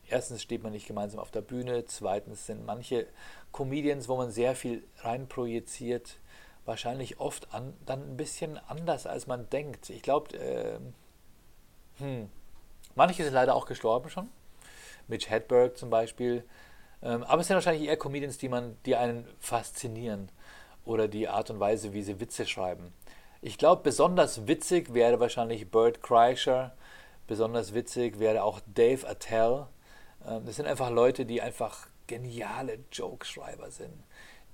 [0.08, 1.84] Erstens steht man nicht gemeinsam auf der Bühne.
[1.86, 3.06] Zweitens sind manche
[3.50, 6.18] Comedians, wo man sehr viel reinprojiziert,
[6.64, 9.90] wahrscheinlich oft an, dann ein bisschen anders, als man denkt.
[9.90, 10.78] Ich glaube, äh,
[11.98, 12.28] hm,
[12.94, 14.28] manche sind leider auch gestorben schon.
[15.08, 16.44] Mitch Hedberg zum Beispiel.
[17.02, 20.30] Ähm, aber es sind wahrscheinlich eher Comedians, die, man, die einen faszinieren
[20.84, 22.92] oder die Art und Weise, wie sie Witze schreiben.
[23.40, 26.74] Ich glaube, besonders witzig wäre wahrscheinlich Bert Kreischer,
[27.26, 29.66] besonders witzig wäre auch Dave Attell.
[30.26, 34.04] Ähm, das sind einfach Leute, die einfach geniale Jokeschreiber sind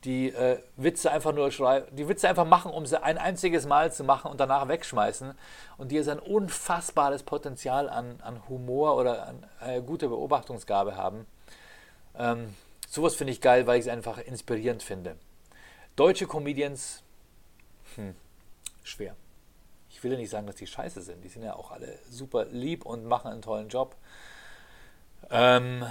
[0.04, 3.92] die äh, Witze einfach nur schreiben, die Witze einfach machen, um sie ein einziges Mal
[3.92, 5.34] zu machen und danach wegschmeißen
[5.76, 11.26] und die jetzt ein unfassbares Potenzial an, an Humor oder an äh, gute Beobachtungsgabe haben.
[12.16, 12.54] Ähm,
[12.88, 15.16] sowas finde ich geil, weil ich es einfach inspirierend finde.
[15.96, 17.02] Deutsche Comedians,
[17.96, 18.14] hm,
[18.84, 19.16] schwer.
[19.90, 21.24] Ich will ja nicht sagen, dass die scheiße sind.
[21.24, 23.96] Die sind ja auch alle super lieb und machen einen tollen Job.
[25.28, 25.84] Ähm,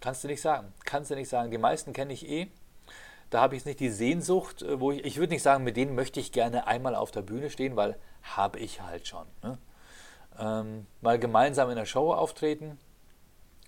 [0.00, 0.72] Kannst du nicht sagen.
[0.84, 1.50] Kannst du nicht sagen.
[1.50, 2.48] Die meisten kenne ich eh.
[3.28, 5.94] Da habe ich nicht die Sehnsucht, äh, wo ich, ich würde nicht sagen, mit denen
[5.94, 9.26] möchte ich gerne einmal auf der Bühne stehen, weil habe ich halt schon.
[9.42, 9.58] Ne?
[10.38, 12.78] Ähm, mal gemeinsam in der Show auftreten,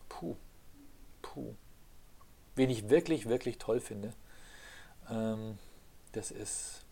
[0.09, 0.37] puh,
[1.21, 1.55] puh.
[2.57, 4.13] Wen ich wirklich, wirklich toll finde,
[5.11, 5.59] ähm,
[6.13, 6.85] das ist,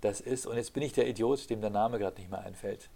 [0.00, 2.88] das ist, und jetzt bin ich der Idiot, dem der Name gerade nicht mehr einfällt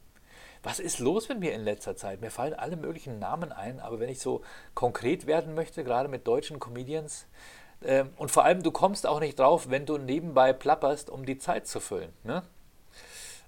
[0.62, 2.20] was ist los mit mir in letzter Zeit?
[2.20, 4.42] Mir fallen alle möglichen Namen ein, aber wenn ich so
[4.75, 7.27] konkret werden möchte, gerade mit deutschen Comedians,
[7.85, 11.38] äh, und vor allem, du kommst auch nicht drauf, wenn du nebenbei plapperst, um die
[11.38, 12.12] Zeit zu füllen.
[12.25, 12.42] Ne?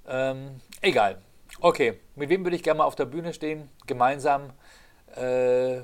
[0.07, 1.23] Ähm, egal.
[1.61, 3.69] Okay, mit wem würde ich gerne mal auf der Bühne stehen?
[3.87, 4.51] Gemeinsam.
[5.15, 5.83] Äh,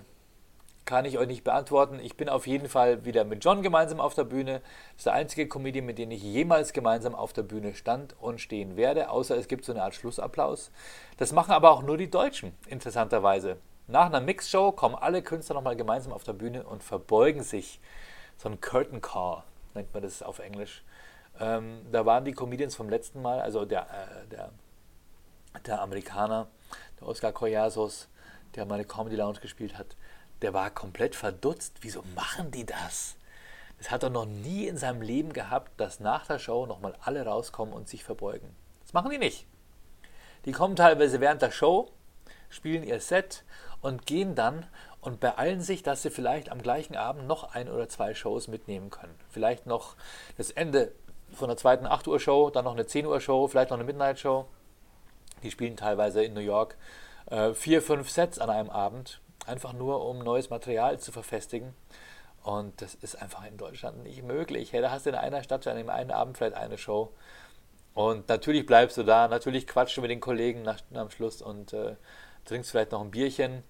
[0.84, 2.00] kann ich euch nicht beantworten.
[2.00, 4.60] Ich bin auf jeden Fall wieder mit John gemeinsam auf der Bühne.
[4.92, 8.40] Das ist der einzige Comedian, mit dem ich jemals gemeinsam auf der Bühne stand und
[8.40, 10.70] stehen werde, außer es gibt so eine Art Schlussapplaus.
[11.16, 13.58] Das machen aber auch nur die Deutschen, interessanterweise.
[13.86, 17.80] Nach einer Mixshow kommen alle Künstler nochmal gemeinsam auf der Bühne und verbeugen sich.
[18.36, 19.42] So ein Curtain Call
[19.74, 20.84] nennt man das auf Englisch.
[21.38, 24.50] Ähm, da waren die Comedians vom letzten Mal, also der, äh, der,
[25.66, 26.48] der Amerikaner,
[27.00, 28.08] der Oscar Collasos,
[28.54, 29.96] der meine Comedy Lounge gespielt hat,
[30.42, 31.78] der war komplett verdutzt.
[31.80, 33.16] Wieso machen die das?
[33.78, 37.24] Das hat er noch nie in seinem Leben gehabt, dass nach der Show nochmal alle
[37.24, 38.54] rauskommen und sich verbeugen.
[38.82, 39.46] Das machen die nicht.
[40.44, 41.90] Die kommen teilweise während der Show,
[42.48, 43.44] spielen ihr Set
[43.80, 44.66] und gehen dann
[45.00, 48.90] und beeilen sich, dass sie vielleicht am gleichen Abend noch ein oder zwei Shows mitnehmen
[48.90, 49.14] können.
[49.30, 49.96] Vielleicht noch
[50.36, 50.92] das Ende
[51.32, 53.84] von der zweiten 8 Uhr Show, dann noch eine 10 Uhr Show, vielleicht noch eine
[53.84, 54.46] Midnight Show.
[55.42, 56.76] Die spielen teilweise in New York
[57.30, 61.74] äh, vier, fünf Sets an einem Abend, einfach nur um neues Material zu verfestigen.
[62.42, 64.72] Und das ist einfach in Deutschland nicht möglich.
[64.72, 67.12] Hey, da hast du in einer Stadt an dem einen Abend vielleicht eine Show.
[67.94, 71.72] Und natürlich bleibst du da, natürlich quatschst du mit den Kollegen nach, am Schluss und
[71.72, 71.96] äh,
[72.44, 73.62] trinkst vielleicht noch ein Bierchen.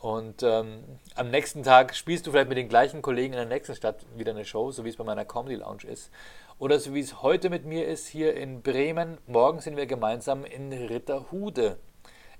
[0.00, 0.84] Und ähm,
[1.16, 4.30] am nächsten Tag spielst du vielleicht mit den gleichen Kollegen in der nächsten Stadt wieder
[4.30, 6.10] eine Show, so wie es bei meiner Comedy Lounge ist.
[6.58, 9.18] Oder so wie es heute mit mir ist hier in Bremen.
[9.26, 11.78] Morgen sind wir gemeinsam in Ritterhude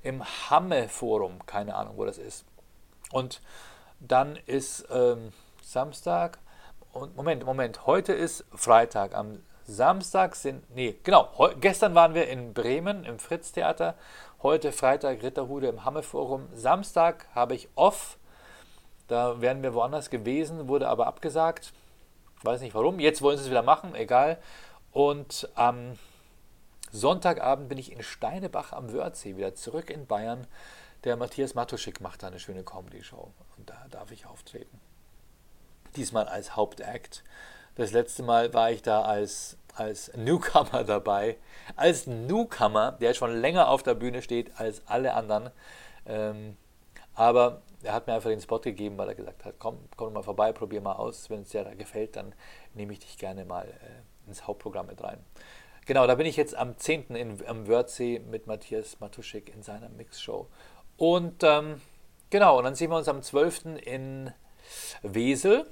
[0.03, 1.45] im Hamme Forum.
[1.47, 2.45] Keine Ahnung, wo das ist.
[3.13, 3.41] Und
[4.01, 6.39] dann ist ähm, Samstag
[6.93, 9.15] und Moment, Moment, heute ist Freitag.
[9.15, 11.29] Am Samstag sind, nee, genau,
[11.61, 13.95] gestern waren wir in Bremen im Fritz-Theater.
[14.43, 16.49] Heute Freitag Ritterhude im Hamme Forum.
[16.55, 18.19] Samstag habe ich off.
[19.09, 21.73] Da wären wir woanders gewesen, wurde aber abgesagt.
[22.43, 22.99] Weiß nicht warum.
[22.99, 24.39] Jetzt wollen sie es wieder machen, egal.
[24.93, 25.99] Und am
[26.91, 30.47] Sonntagabend bin ich in Steinebach am Wörthsee, wieder zurück in Bayern.
[31.05, 34.81] Der Matthias Matuschik macht da eine schöne Comedy-Show und da darf ich auftreten.
[35.95, 37.23] Diesmal als Hauptakt.
[37.77, 41.37] Das letzte Mal war ich da als, als Newcomer dabei.
[41.77, 45.51] Als Newcomer, der schon länger auf der Bühne steht als alle anderen.
[46.05, 46.57] Ähm,
[47.15, 50.25] aber er hat mir einfach den Spot gegeben, weil er gesagt hat, komm, komm mal
[50.25, 51.31] vorbei, probier mal aus.
[51.31, 52.35] Wenn es dir da gefällt, dann
[52.75, 55.25] nehme ich dich gerne mal äh, ins Hauptprogramm mit rein.
[55.87, 57.15] Genau, da bin ich jetzt am 10.
[57.15, 60.49] In, am Wörthsee mit Matthias Matuschik in seiner Mixshow.
[60.99, 61.81] Und ähm,
[62.29, 63.81] genau, und dann sehen wir uns am 12.
[63.85, 64.33] in
[65.03, 65.65] Wesel,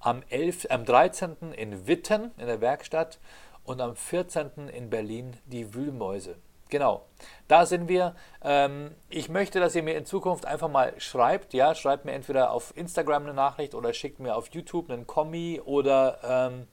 [0.00, 1.52] am, 11, am 13.
[1.52, 3.18] in Witten in der Werkstatt
[3.64, 4.68] und am 14.
[4.68, 6.36] in Berlin die Wühlmäuse.
[6.70, 7.04] Genau,
[7.48, 8.14] da sind wir.
[8.42, 11.54] Ähm, ich möchte, dass ihr mir in Zukunft einfach mal schreibt.
[11.54, 15.60] Ja, schreibt mir entweder auf Instagram eine Nachricht oder schickt mir auf YouTube einen Kommi
[15.64, 16.66] oder ähm,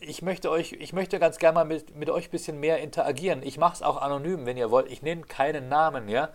[0.00, 3.42] ich, möchte euch, ich möchte ganz gerne mal mit, mit euch ein bisschen mehr interagieren.
[3.42, 4.90] Ich mache es auch anonym, wenn ihr wollt.
[4.90, 6.08] Ich nenne keinen Namen.
[6.08, 6.30] Ja?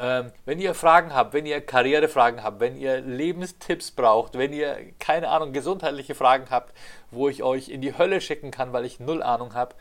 [0.00, 4.76] Ähm, wenn ihr Fragen habt, wenn ihr Karrierefragen habt, wenn ihr Lebenstipps braucht, wenn ihr,
[4.98, 6.74] keine Ahnung, gesundheitliche Fragen habt,
[7.10, 9.74] wo ich euch in die Hölle schicken kann, weil ich null Ahnung habe,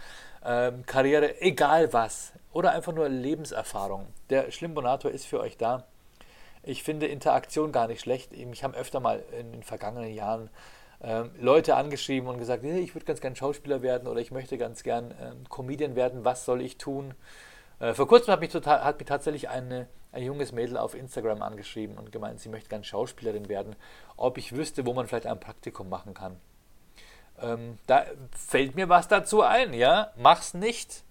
[0.46, 4.08] ähm, Karriere, egal was, oder einfach nur Lebenserfahrung.
[4.30, 5.86] Der Schlimbonator ist für euch da.
[6.64, 8.34] Ich finde Interaktion gar nicht schlecht.
[8.34, 10.50] Ich habe öfter mal in den vergangenen Jahren
[11.02, 14.84] ähm, Leute angeschrieben und gesagt, ich würde ganz gern Schauspieler werden oder ich möchte ganz
[14.84, 17.14] gern ähm, Comedian werden, was soll ich tun?
[17.80, 21.42] Äh, vor kurzem hat mich, total, hat mich tatsächlich eine, ein junges Mädel auf Instagram
[21.42, 23.76] angeschrieben und gemeint, sie möchte gern Schauspielerin werden,
[24.18, 26.36] ob ich wüsste, wo man vielleicht ein Praktikum machen kann.
[27.42, 30.12] Ähm, da fällt mir was dazu ein, ja?
[30.18, 31.04] Mach's nicht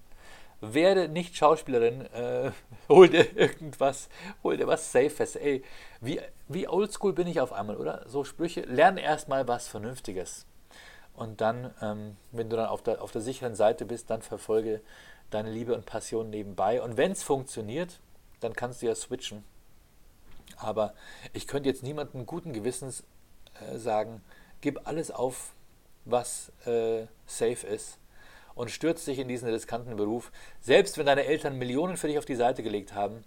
[0.61, 2.51] werde nicht Schauspielerin, äh,
[2.89, 4.09] hol dir irgendwas,
[4.43, 5.37] hol dir was Safes.
[5.37, 5.63] Ey,
[6.01, 8.05] wie, wie oldschool bin ich auf einmal, oder?
[8.09, 10.47] So Sprüche, lerne erstmal was Vernünftiges.
[11.15, 14.81] Und dann, ähm, wenn du dann auf der, auf der sicheren Seite bist, dann verfolge
[15.31, 16.81] deine Liebe und Passion nebenbei.
[16.81, 18.01] Und wenn es funktioniert,
[18.41, 19.45] dann kannst du ja switchen.
[20.57, 20.95] Aber
[21.33, 23.05] ich könnte jetzt niemandem guten Gewissens
[23.61, 24.23] äh, sagen,
[24.61, 25.53] gib alles auf,
[26.05, 27.99] was äh, safe ist
[28.59, 32.25] und stürzt dich in diesen riskanten Beruf, selbst wenn deine Eltern Millionen für dich auf
[32.25, 33.23] die Seite gelegt haben.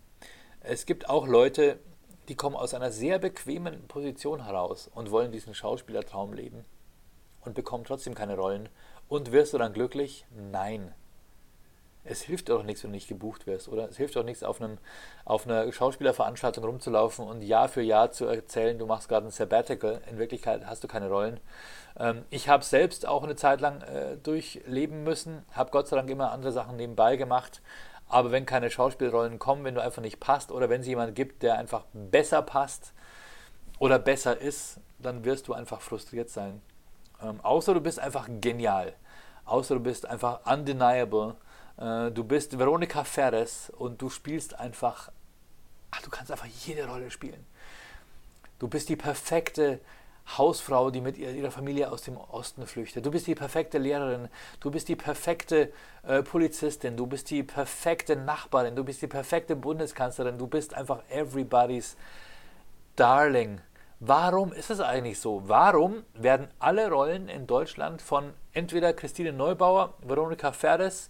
[0.59, 1.79] Es gibt auch Leute,
[2.27, 6.65] die kommen aus einer sehr bequemen Position heraus und wollen diesen Schauspielertraum leben
[7.45, 8.67] und bekommen trotzdem keine Rollen.
[9.07, 10.25] Und wirst du dann glücklich?
[10.31, 10.93] Nein.
[12.03, 13.87] Es hilft doch nichts, wenn du nicht gebucht wirst, oder?
[13.87, 14.79] Es hilft doch nichts, auf, einem,
[15.23, 20.01] auf einer Schauspielerveranstaltung rumzulaufen und Jahr für Jahr zu erzählen, du machst gerade ein Sabbatical.
[20.09, 21.39] In Wirklichkeit hast du keine Rollen.
[21.99, 26.09] Ähm, ich habe selbst auch eine Zeit lang äh, durchleben müssen, habe Gott sei Dank
[26.09, 27.61] immer andere Sachen nebenbei gemacht.
[28.07, 31.43] Aber wenn keine Schauspielrollen kommen, wenn du einfach nicht passt oder wenn es jemanden gibt,
[31.43, 32.93] der einfach besser passt
[33.79, 36.61] oder besser ist, dann wirst du einfach frustriert sein.
[37.21, 38.93] Ähm, außer du bist einfach genial.
[39.45, 41.35] Außer du bist einfach undeniable.
[41.77, 45.11] Äh, du bist Veronika Ferres und du spielst einfach,
[45.91, 47.45] ach, du kannst einfach jede Rolle spielen.
[48.59, 49.79] Du bist die perfekte
[50.37, 53.05] Hausfrau, die mit ihrer Familie aus dem Osten flüchtet.
[53.05, 54.29] Du bist die perfekte Lehrerin,
[54.59, 59.55] du bist die perfekte äh, Polizistin, du bist die perfekte Nachbarin, du bist die perfekte
[59.55, 61.97] Bundeskanzlerin, du bist einfach everybody's
[62.95, 63.61] Darling.
[63.99, 65.43] Warum ist es eigentlich so?
[65.45, 71.09] Warum werden alle Rollen in Deutschland von entweder Christine Neubauer, Veronika Ferres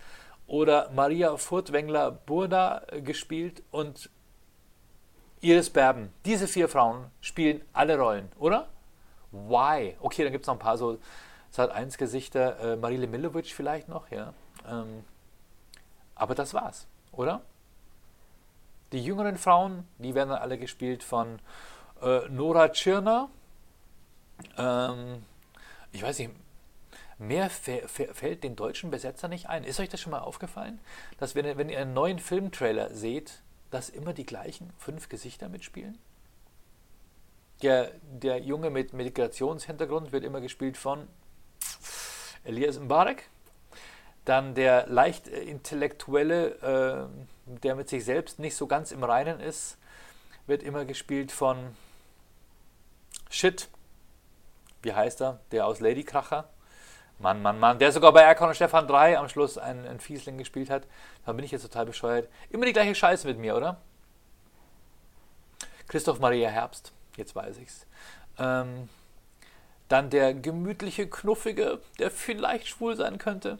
[0.51, 4.09] oder Maria Furtwängler-Burda gespielt und
[5.39, 6.11] Iris Berben?
[6.25, 8.67] Diese vier Frauen spielen alle Rollen, oder?
[9.31, 9.95] Why?
[10.01, 10.99] Okay, dann gibt es noch ein paar so
[11.51, 14.33] Sat 1 Gesichter, äh, Marile Milovic vielleicht noch, ja.
[14.69, 15.05] Ähm,
[16.15, 17.39] aber das war's, oder?
[18.91, 21.39] Die jüngeren Frauen, die werden dann alle gespielt von
[22.01, 23.29] äh, Nora Tschirner.
[24.57, 25.23] Ähm,
[25.93, 26.31] ich weiß nicht,
[27.21, 29.63] Mehr fällt den deutschen Besetzer nicht ein.
[29.63, 30.79] Ist euch das schon mal aufgefallen,
[31.19, 35.99] dass wenn, wenn ihr einen neuen Filmtrailer seht, dass immer die gleichen fünf Gesichter mitspielen?
[37.61, 41.07] Der, der Junge mit Migrationshintergrund wird immer gespielt von
[42.43, 43.29] Elias Mbarek.
[44.25, 47.09] Dann der leicht äh, intellektuelle,
[47.45, 49.77] äh, der mit sich selbst nicht so ganz im Reinen ist,
[50.47, 51.75] wird immer gespielt von
[53.29, 53.69] Shit.
[54.81, 55.39] Wie heißt er?
[55.51, 56.49] Der aus Ladykracher.
[57.21, 57.79] Mann, Mann, Mann.
[57.79, 60.87] Der sogar bei Erkon und Stefan 3 am Schluss einen, einen Fiesling gespielt hat.
[61.25, 62.27] Da bin ich jetzt total bescheuert.
[62.49, 63.77] Immer die gleiche Scheiße mit mir, oder?
[65.87, 66.93] Christoph Maria Herbst.
[67.17, 67.85] Jetzt weiß ich's.
[68.39, 68.89] Ähm,
[69.87, 73.59] dann der gemütliche, knuffige, der vielleicht schwul sein könnte.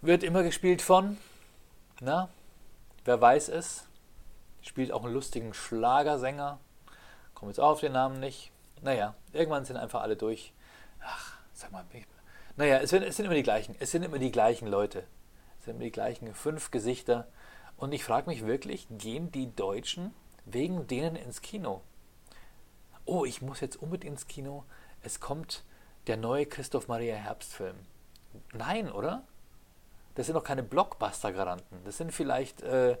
[0.00, 1.18] Wird immer gespielt von,
[2.00, 2.28] na,
[3.04, 3.86] wer weiß es?
[4.62, 6.58] Spielt auch einen lustigen Schlagersänger.
[7.34, 8.50] Komme jetzt auch auf den Namen nicht.
[8.80, 10.52] Naja, irgendwann sind einfach alle durch.
[11.04, 11.31] Ach,
[11.62, 11.84] sag mal,
[12.56, 13.74] naja, es sind, es sind immer die gleichen.
[13.80, 15.04] Es sind immer die gleichen Leute.
[15.58, 17.28] Es sind immer die gleichen fünf Gesichter.
[17.76, 21.82] Und ich frage mich wirklich, gehen die Deutschen wegen denen ins Kino?
[23.04, 24.64] Oh, ich muss jetzt unbedingt ins Kino.
[25.02, 25.64] Es kommt
[26.06, 27.76] der neue Christoph Maria Herbst Film.
[28.52, 29.24] Nein, oder?
[30.14, 31.78] das sind doch keine Blockbuster-Garanten.
[31.84, 32.98] Das sind vielleicht äh,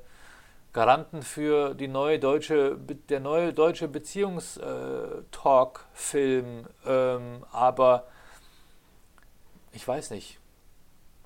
[0.72, 8.06] Garanten für die neue deutsche, der neue deutsche Beziehungstalk-Film, äh, ähm, aber
[9.72, 10.38] ich weiß nicht.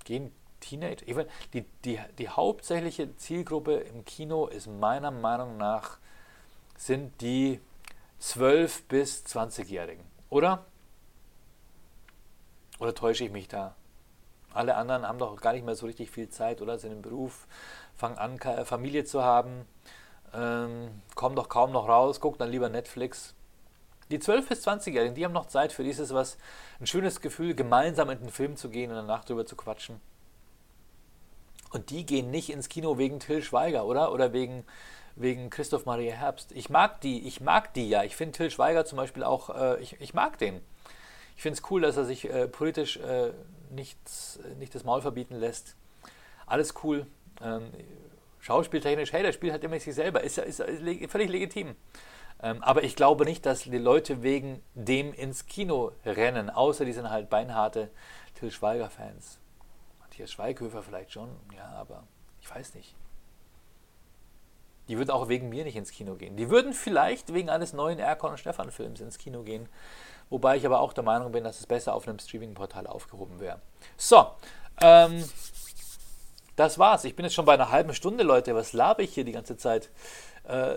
[0.05, 1.07] Gehen Teenager?
[1.07, 5.99] Ich mein, die, die, die hauptsächliche Zielgruppe im Kino ist meiner Meinung nach
[6.77, 7.61] sind die
[8.21, 10.65] 12- bis 20-Jährigen, oder?
[12.79, 13.75] Oder täusche ich mich da?
[14.53, 16.79] Alle anderen haben doch gar nicht mehr so richtig viel Zeit, oder?
[16.79, 17.47] Sind im Beruf,
[17.95, 19.67] fangen an, Familie zu haben,
[20.35, 23.35] ähm, kommen doch kaum noch raus, gucken dann lieber Netflix.
[24.11, 26.39] Die 12- bis 20-Jährigen, die haben noch Zeit für dieses was,
[26.81, 30.01] ein schönes Gefühl, gemeinsam in den Film zu gehen und danach drüber zu quatschen.
[31.71, 34.13] Und die gehen nicht ins Kino wegen Till Schweiger, oder?
[34.13, 34.65] Oder wegen,
[35.17, 36.53] wegen Christoph Maria Herbst.
[36.53, 38.05] Ich mag die, ich mag die ja.
[38.05, 40.61] Ich finde Till Schweiger zum Beispiel auch, äh, ich, ich mag den.
[41.37, 43.33] Ich finde es cool, dass er sich äh, politisch äh,
[43.71, 45.77] nichts, nicht das Maul verbieten lässt.
[46.47, 47.07] Alles cool.
[47.43, 47.71] Ähm,
[48.47, 50.23] schauspieltechnisch, hey, der spielt halt immer sich selber.
[50.23, 51.75] Ist, ist, ist völlig legitim.
[52.43, 56.93] Ähm, aber ich glaube nicht, dass die Leute wegen dem ins Kino rennen, außer die
[56.93, 57.91] sind halt beinharte
[58.39, 59.41] Till Schweiger-Fans.
[60.01, 62.05] Matthias Schweighöfer vielleicht schon, ja, aber
[62.41, 62.95] ich weiß nicht.
[64.89, 66.37] Die würden auch wegen mir nicht ins Kino gehen.
[66.37, 69.69] Die würden vielleicht wegen eines neuen Erkon und Stefan Films ins Kino gehen.
[70.31, 73.61] Wobei ich aber auch der Meinung bin, dass es besser auf einem Streaming-Portal aufgehoben wäre.
[73.97, 74.31] So,
[74.81, 75.25] ähm,
[76.57, 77.05] das war's.
[77.05, 78.55] Ich bin jetzt schon bei einer halben Stunde, Leute.
[78.55, 79.91] Was labe ich hier die ganze Zeit?
[80.49, 80.77] Äh,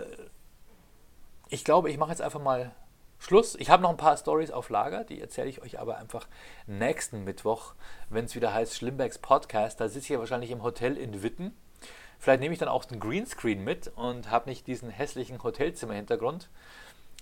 [1.48, 2.72] ich glaube, ich mache jetzt einfach mal
[3.18, 3.54] Schluss.
[3.56, 6.26] Ich habe noch ein paar Stories auf Lager, die erzähle ich euch aber einfach
[6.66, 7.74] nächsten Mittwoch,
[8.08, 9.80] wenn es wieder heißt Schlimmbecks Podcast.
[9.80, 11.54] Da sitze ich ja wahrscheinlich im Hotel in Witten.
[12.18, 16.50] Vielleicht nehme ich dann auch den Greenscreen mit und habe nicht diesen hässlichen Hotelzimmer-Hintergrund.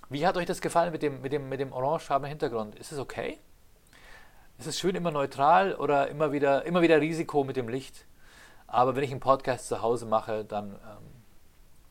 [0.08, 2.74] Wie hat euch das gefallen mit dem, mit dem, mit dem orangefarbenen Hintergrund?
[2.76, 3.38] Ist es okay?
[4.58, 8.07] Ist es schön immer neutral oder immer wieder, immer wieder Risiko mit dem Licht?
[8.68, 11.04] Aber wenn ich einen Podcast zu Hause mache, dann ähm,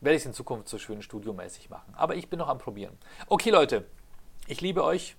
[0.00, 1.92] werde ich es in Zukunft so schön studiomäßig machen.
[1.94, 2.96] Aber ich bin noch am Probieren.
[3.26, 3.84] Okay, Leute,
[4.46, 5.16] ich liebe euch.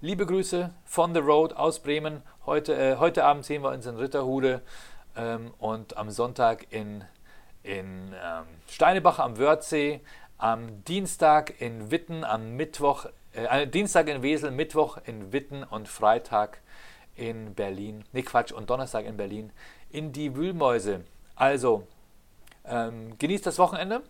[0.00, 2.22] Liebe Grüße von The Road aus Bremen.
[2.44, 4.62] Heute, äh, heute Abend sehen wir uns in Ritterhude
[5.14, 7.04] ähm, und am Sonntag in,
[7.62, 10.00] in ähm, Steinebach am Wörthsee
[10.42, 16.58] am Dienstag in Witten, am Mittwoch, äh, Dienstag in Wesel, Mittwoch in Witten und Freitag
[17.14, 19.52] in Berlin, ne Quatsch, und Donnerstag in Berlin
[19.92, 21.04] in die Wühlmäuse.
[21.34, 21.86] Also,
[22.64, 24.02] ähm, genießt das Wochenende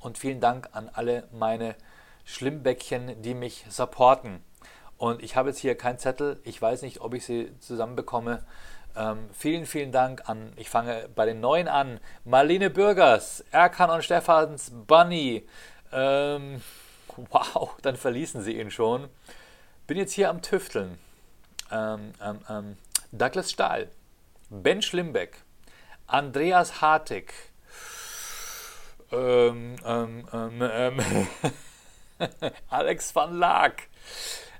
[0.00, 1.74] und vielen Dank an alle meine
[2.24, 4.42] Schlimmbäckchen, die mich supporten.
[4.98, 8.44] Und ich habe jetzt hier keinen Zettel, ich weiß nicht, ob ich sie zusammenbekomme.
[8.96, 14.02] Ähm, vielen, vielen Dank an, ich fange bei den Neuen an, Marlene Bürgers, Erkan und
[14.02, 15.46] Stefans Bunny.
[15.92, 16.62] Ähm,
[17.30, 19.08] wow, dann verließen sie ihn schon.
[19.86, 20.98] Bin jetzt hier am Tüfteln.
[21.70, 22.76] Ähm, ähm, ähm
[23.12, 23.88] Douglas Stahl,
[24.48, 25.38] Ben Schlimbeck,
[26.06, 27.32] Andreas Hartig,
[29.12, 29.76] ähm,
[32.70, 33.88] Alex van Laak,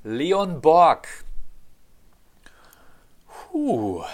[0.03, 1.09] Leon Borg,
[3.57, 4.05] Puh.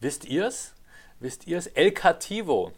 [0.00, 0.74] Wisst ihr's?
[1.20, 1.68] Wisst ihr's?
[1.68, 2.72] El Cativo.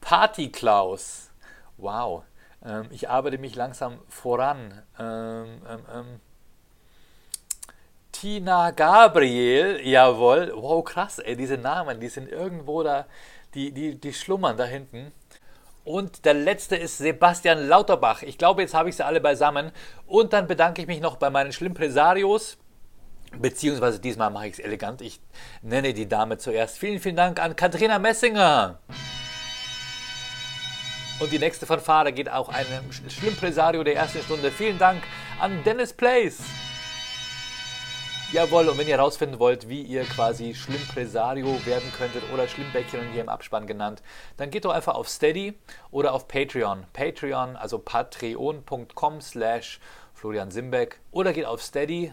[0.00, 1.30] Party Klaus.
[1.76, 2.24] Wow.
[2.64, 4.82] Ähm, ich arbeite mich langsam voran.
[4.98, 6.20] Ähm, ähm, ähm,
[8.20, 10.52] Tina Gabriel, jawohl.
[10.54, 13.06] Wow, krass, ey, diese Namen, die sind irgendwo da,
[13.54, 15.12] die, die, die schlummern da hinten.
[15.84, 18.22] Und der letzte ist Sebastian Lauterbach.
[18.22, 19.72] Ich glaube, jetzt habe ich sie alle beisammen.
[20.06, 22.58] Und dann bedanke ich mich noch bei meinen Schlimmpresarios
[23.38, 25.00] Beziehungsweise diesmal mache ich es elegant.
[25.00, 25.20] Ich
[25.62, 26.78] nenne die Dame zuerst.
[26.78, 28.80] Vielen, vielen Dank an Katrina Messinger.
[31.20, 34.50] Und die nächste Fanfare geht auch einem Schlimmpresario der ersten Stunde.
[34.50, 35.02] Vielen Dank
[35.38, 36.38] an Dennis Place.
[38.32, 43.22] Jawohl, und wenn ihr herausfinden wollt, wie ihr quasi Schlimmpresario werden könntet oder Schlimmbäckchen hier
[43.22, 44.04] im Abspann genannt,
[44.36, 45.58] dann geht doch einfach auf Steady
[45.90, 46.86] oder auf Patreon.
[46.92, 49.80] Patreon, also patreon.com slash
[50.14, 52.12] Florian Simbeck oder geht auf Steady,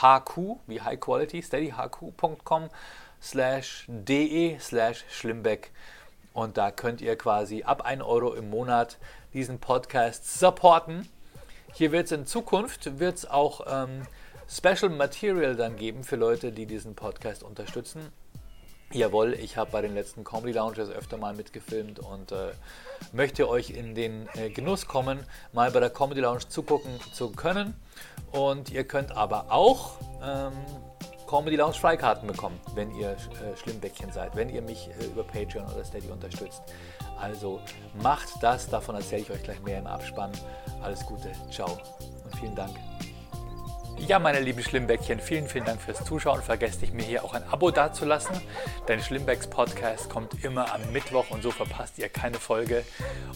[0.00, 2.70] HQ, wie High Quality, steadyhq.com
[3.20, 5.72] slash de slash Schlimmbeck.
[6.32, 8.98] Und da könnt ihr quasi ab 1 Euro im Monat
[9.34, 11.08] diesen Podcast supporten.
[11.72, 14.06] Hier wird es in Zukunft wird's auch ähm,
[14.52, 18.12] Special Material dann geben für Leute, die diesen Podcast unterstützen.
[18.92, 22.50] Jawohl, ich habe bei den letzten Comedy Lounges öfter mal mitgefilmt und äh,
[23.12, 25.20] möchte euch in den äh, Genuss kommen,
[25.52, 27.74] mal bei der Comedy Lounge zugucken zu können.
[28.32, 30.52] Und ihr könnt aber auch ähm,
[31.28, 35.66] Comedy Lounge Freikarten bekommen, wenn ihr äh, Schlimmbäckchen seid, wenn ihr mich äh, über Patreon
[35.72, 36.62] oder Steady unterstützt.
[37.20, 37.60] Also
[38.02, 40.32] macht das, davon erzähle ich euch gleich mehr im Abspann.
[40.82, 41.78] Alles Gute, ciao
[42.24, 42.74] und vielen Dank.
[44.08, 46.42] Ja, meine lieben Schlimmbäckchen, vielen, vielen Dank fürs Zuschauen.
[46.42, 48.40] Vergesst nicht, mir hier auch ein Abo dazulassen.
[48.86, 52.84] Dein Schlimmbecks Podcast kommt immer am Mittwoch und so verpasst ihr keine Folge.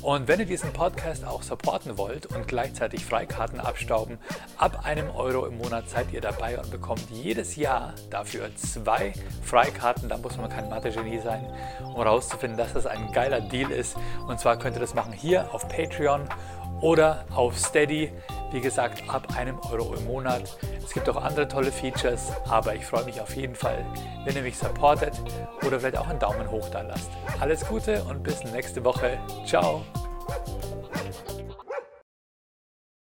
[0.03, 4.19] Und wenn ihr diesen Podcast auch supporten wollt und gleichzeitig Freikarten abstauben,
[4.57, 9.13] ab einem Euro im Monat seid ihr dabei und bekommt jedes Jahr dafür zwei
[9.45, 10.09] Freikarten.
[10.09, 11.47] Da muss man kein Mathe-Genie sein,
[11.85, 13.97] um herauszufinden, dass das ein geiler Deal ist.
[14.27, 16.29] Und zwar könnt ihr das machen hier auf Patreon
[16.85, 18.13] oder auf Steady.
[18.53, 20.57] Wie gesagt, ab einem Euro im Monat.
[20.85, 23.85] Es gibt auch andere tolle Features, aber ich freue mich auf jeden Fall,
[24.25, 25.15] wenn ihr mich supportet
[25.67, 27.11] oder vielleicht auch einen Daumen hoch da lasst.
[27.41, 29.19] Alles Gute und bis nächste Woche.
[29.47, 29.83] Ciao.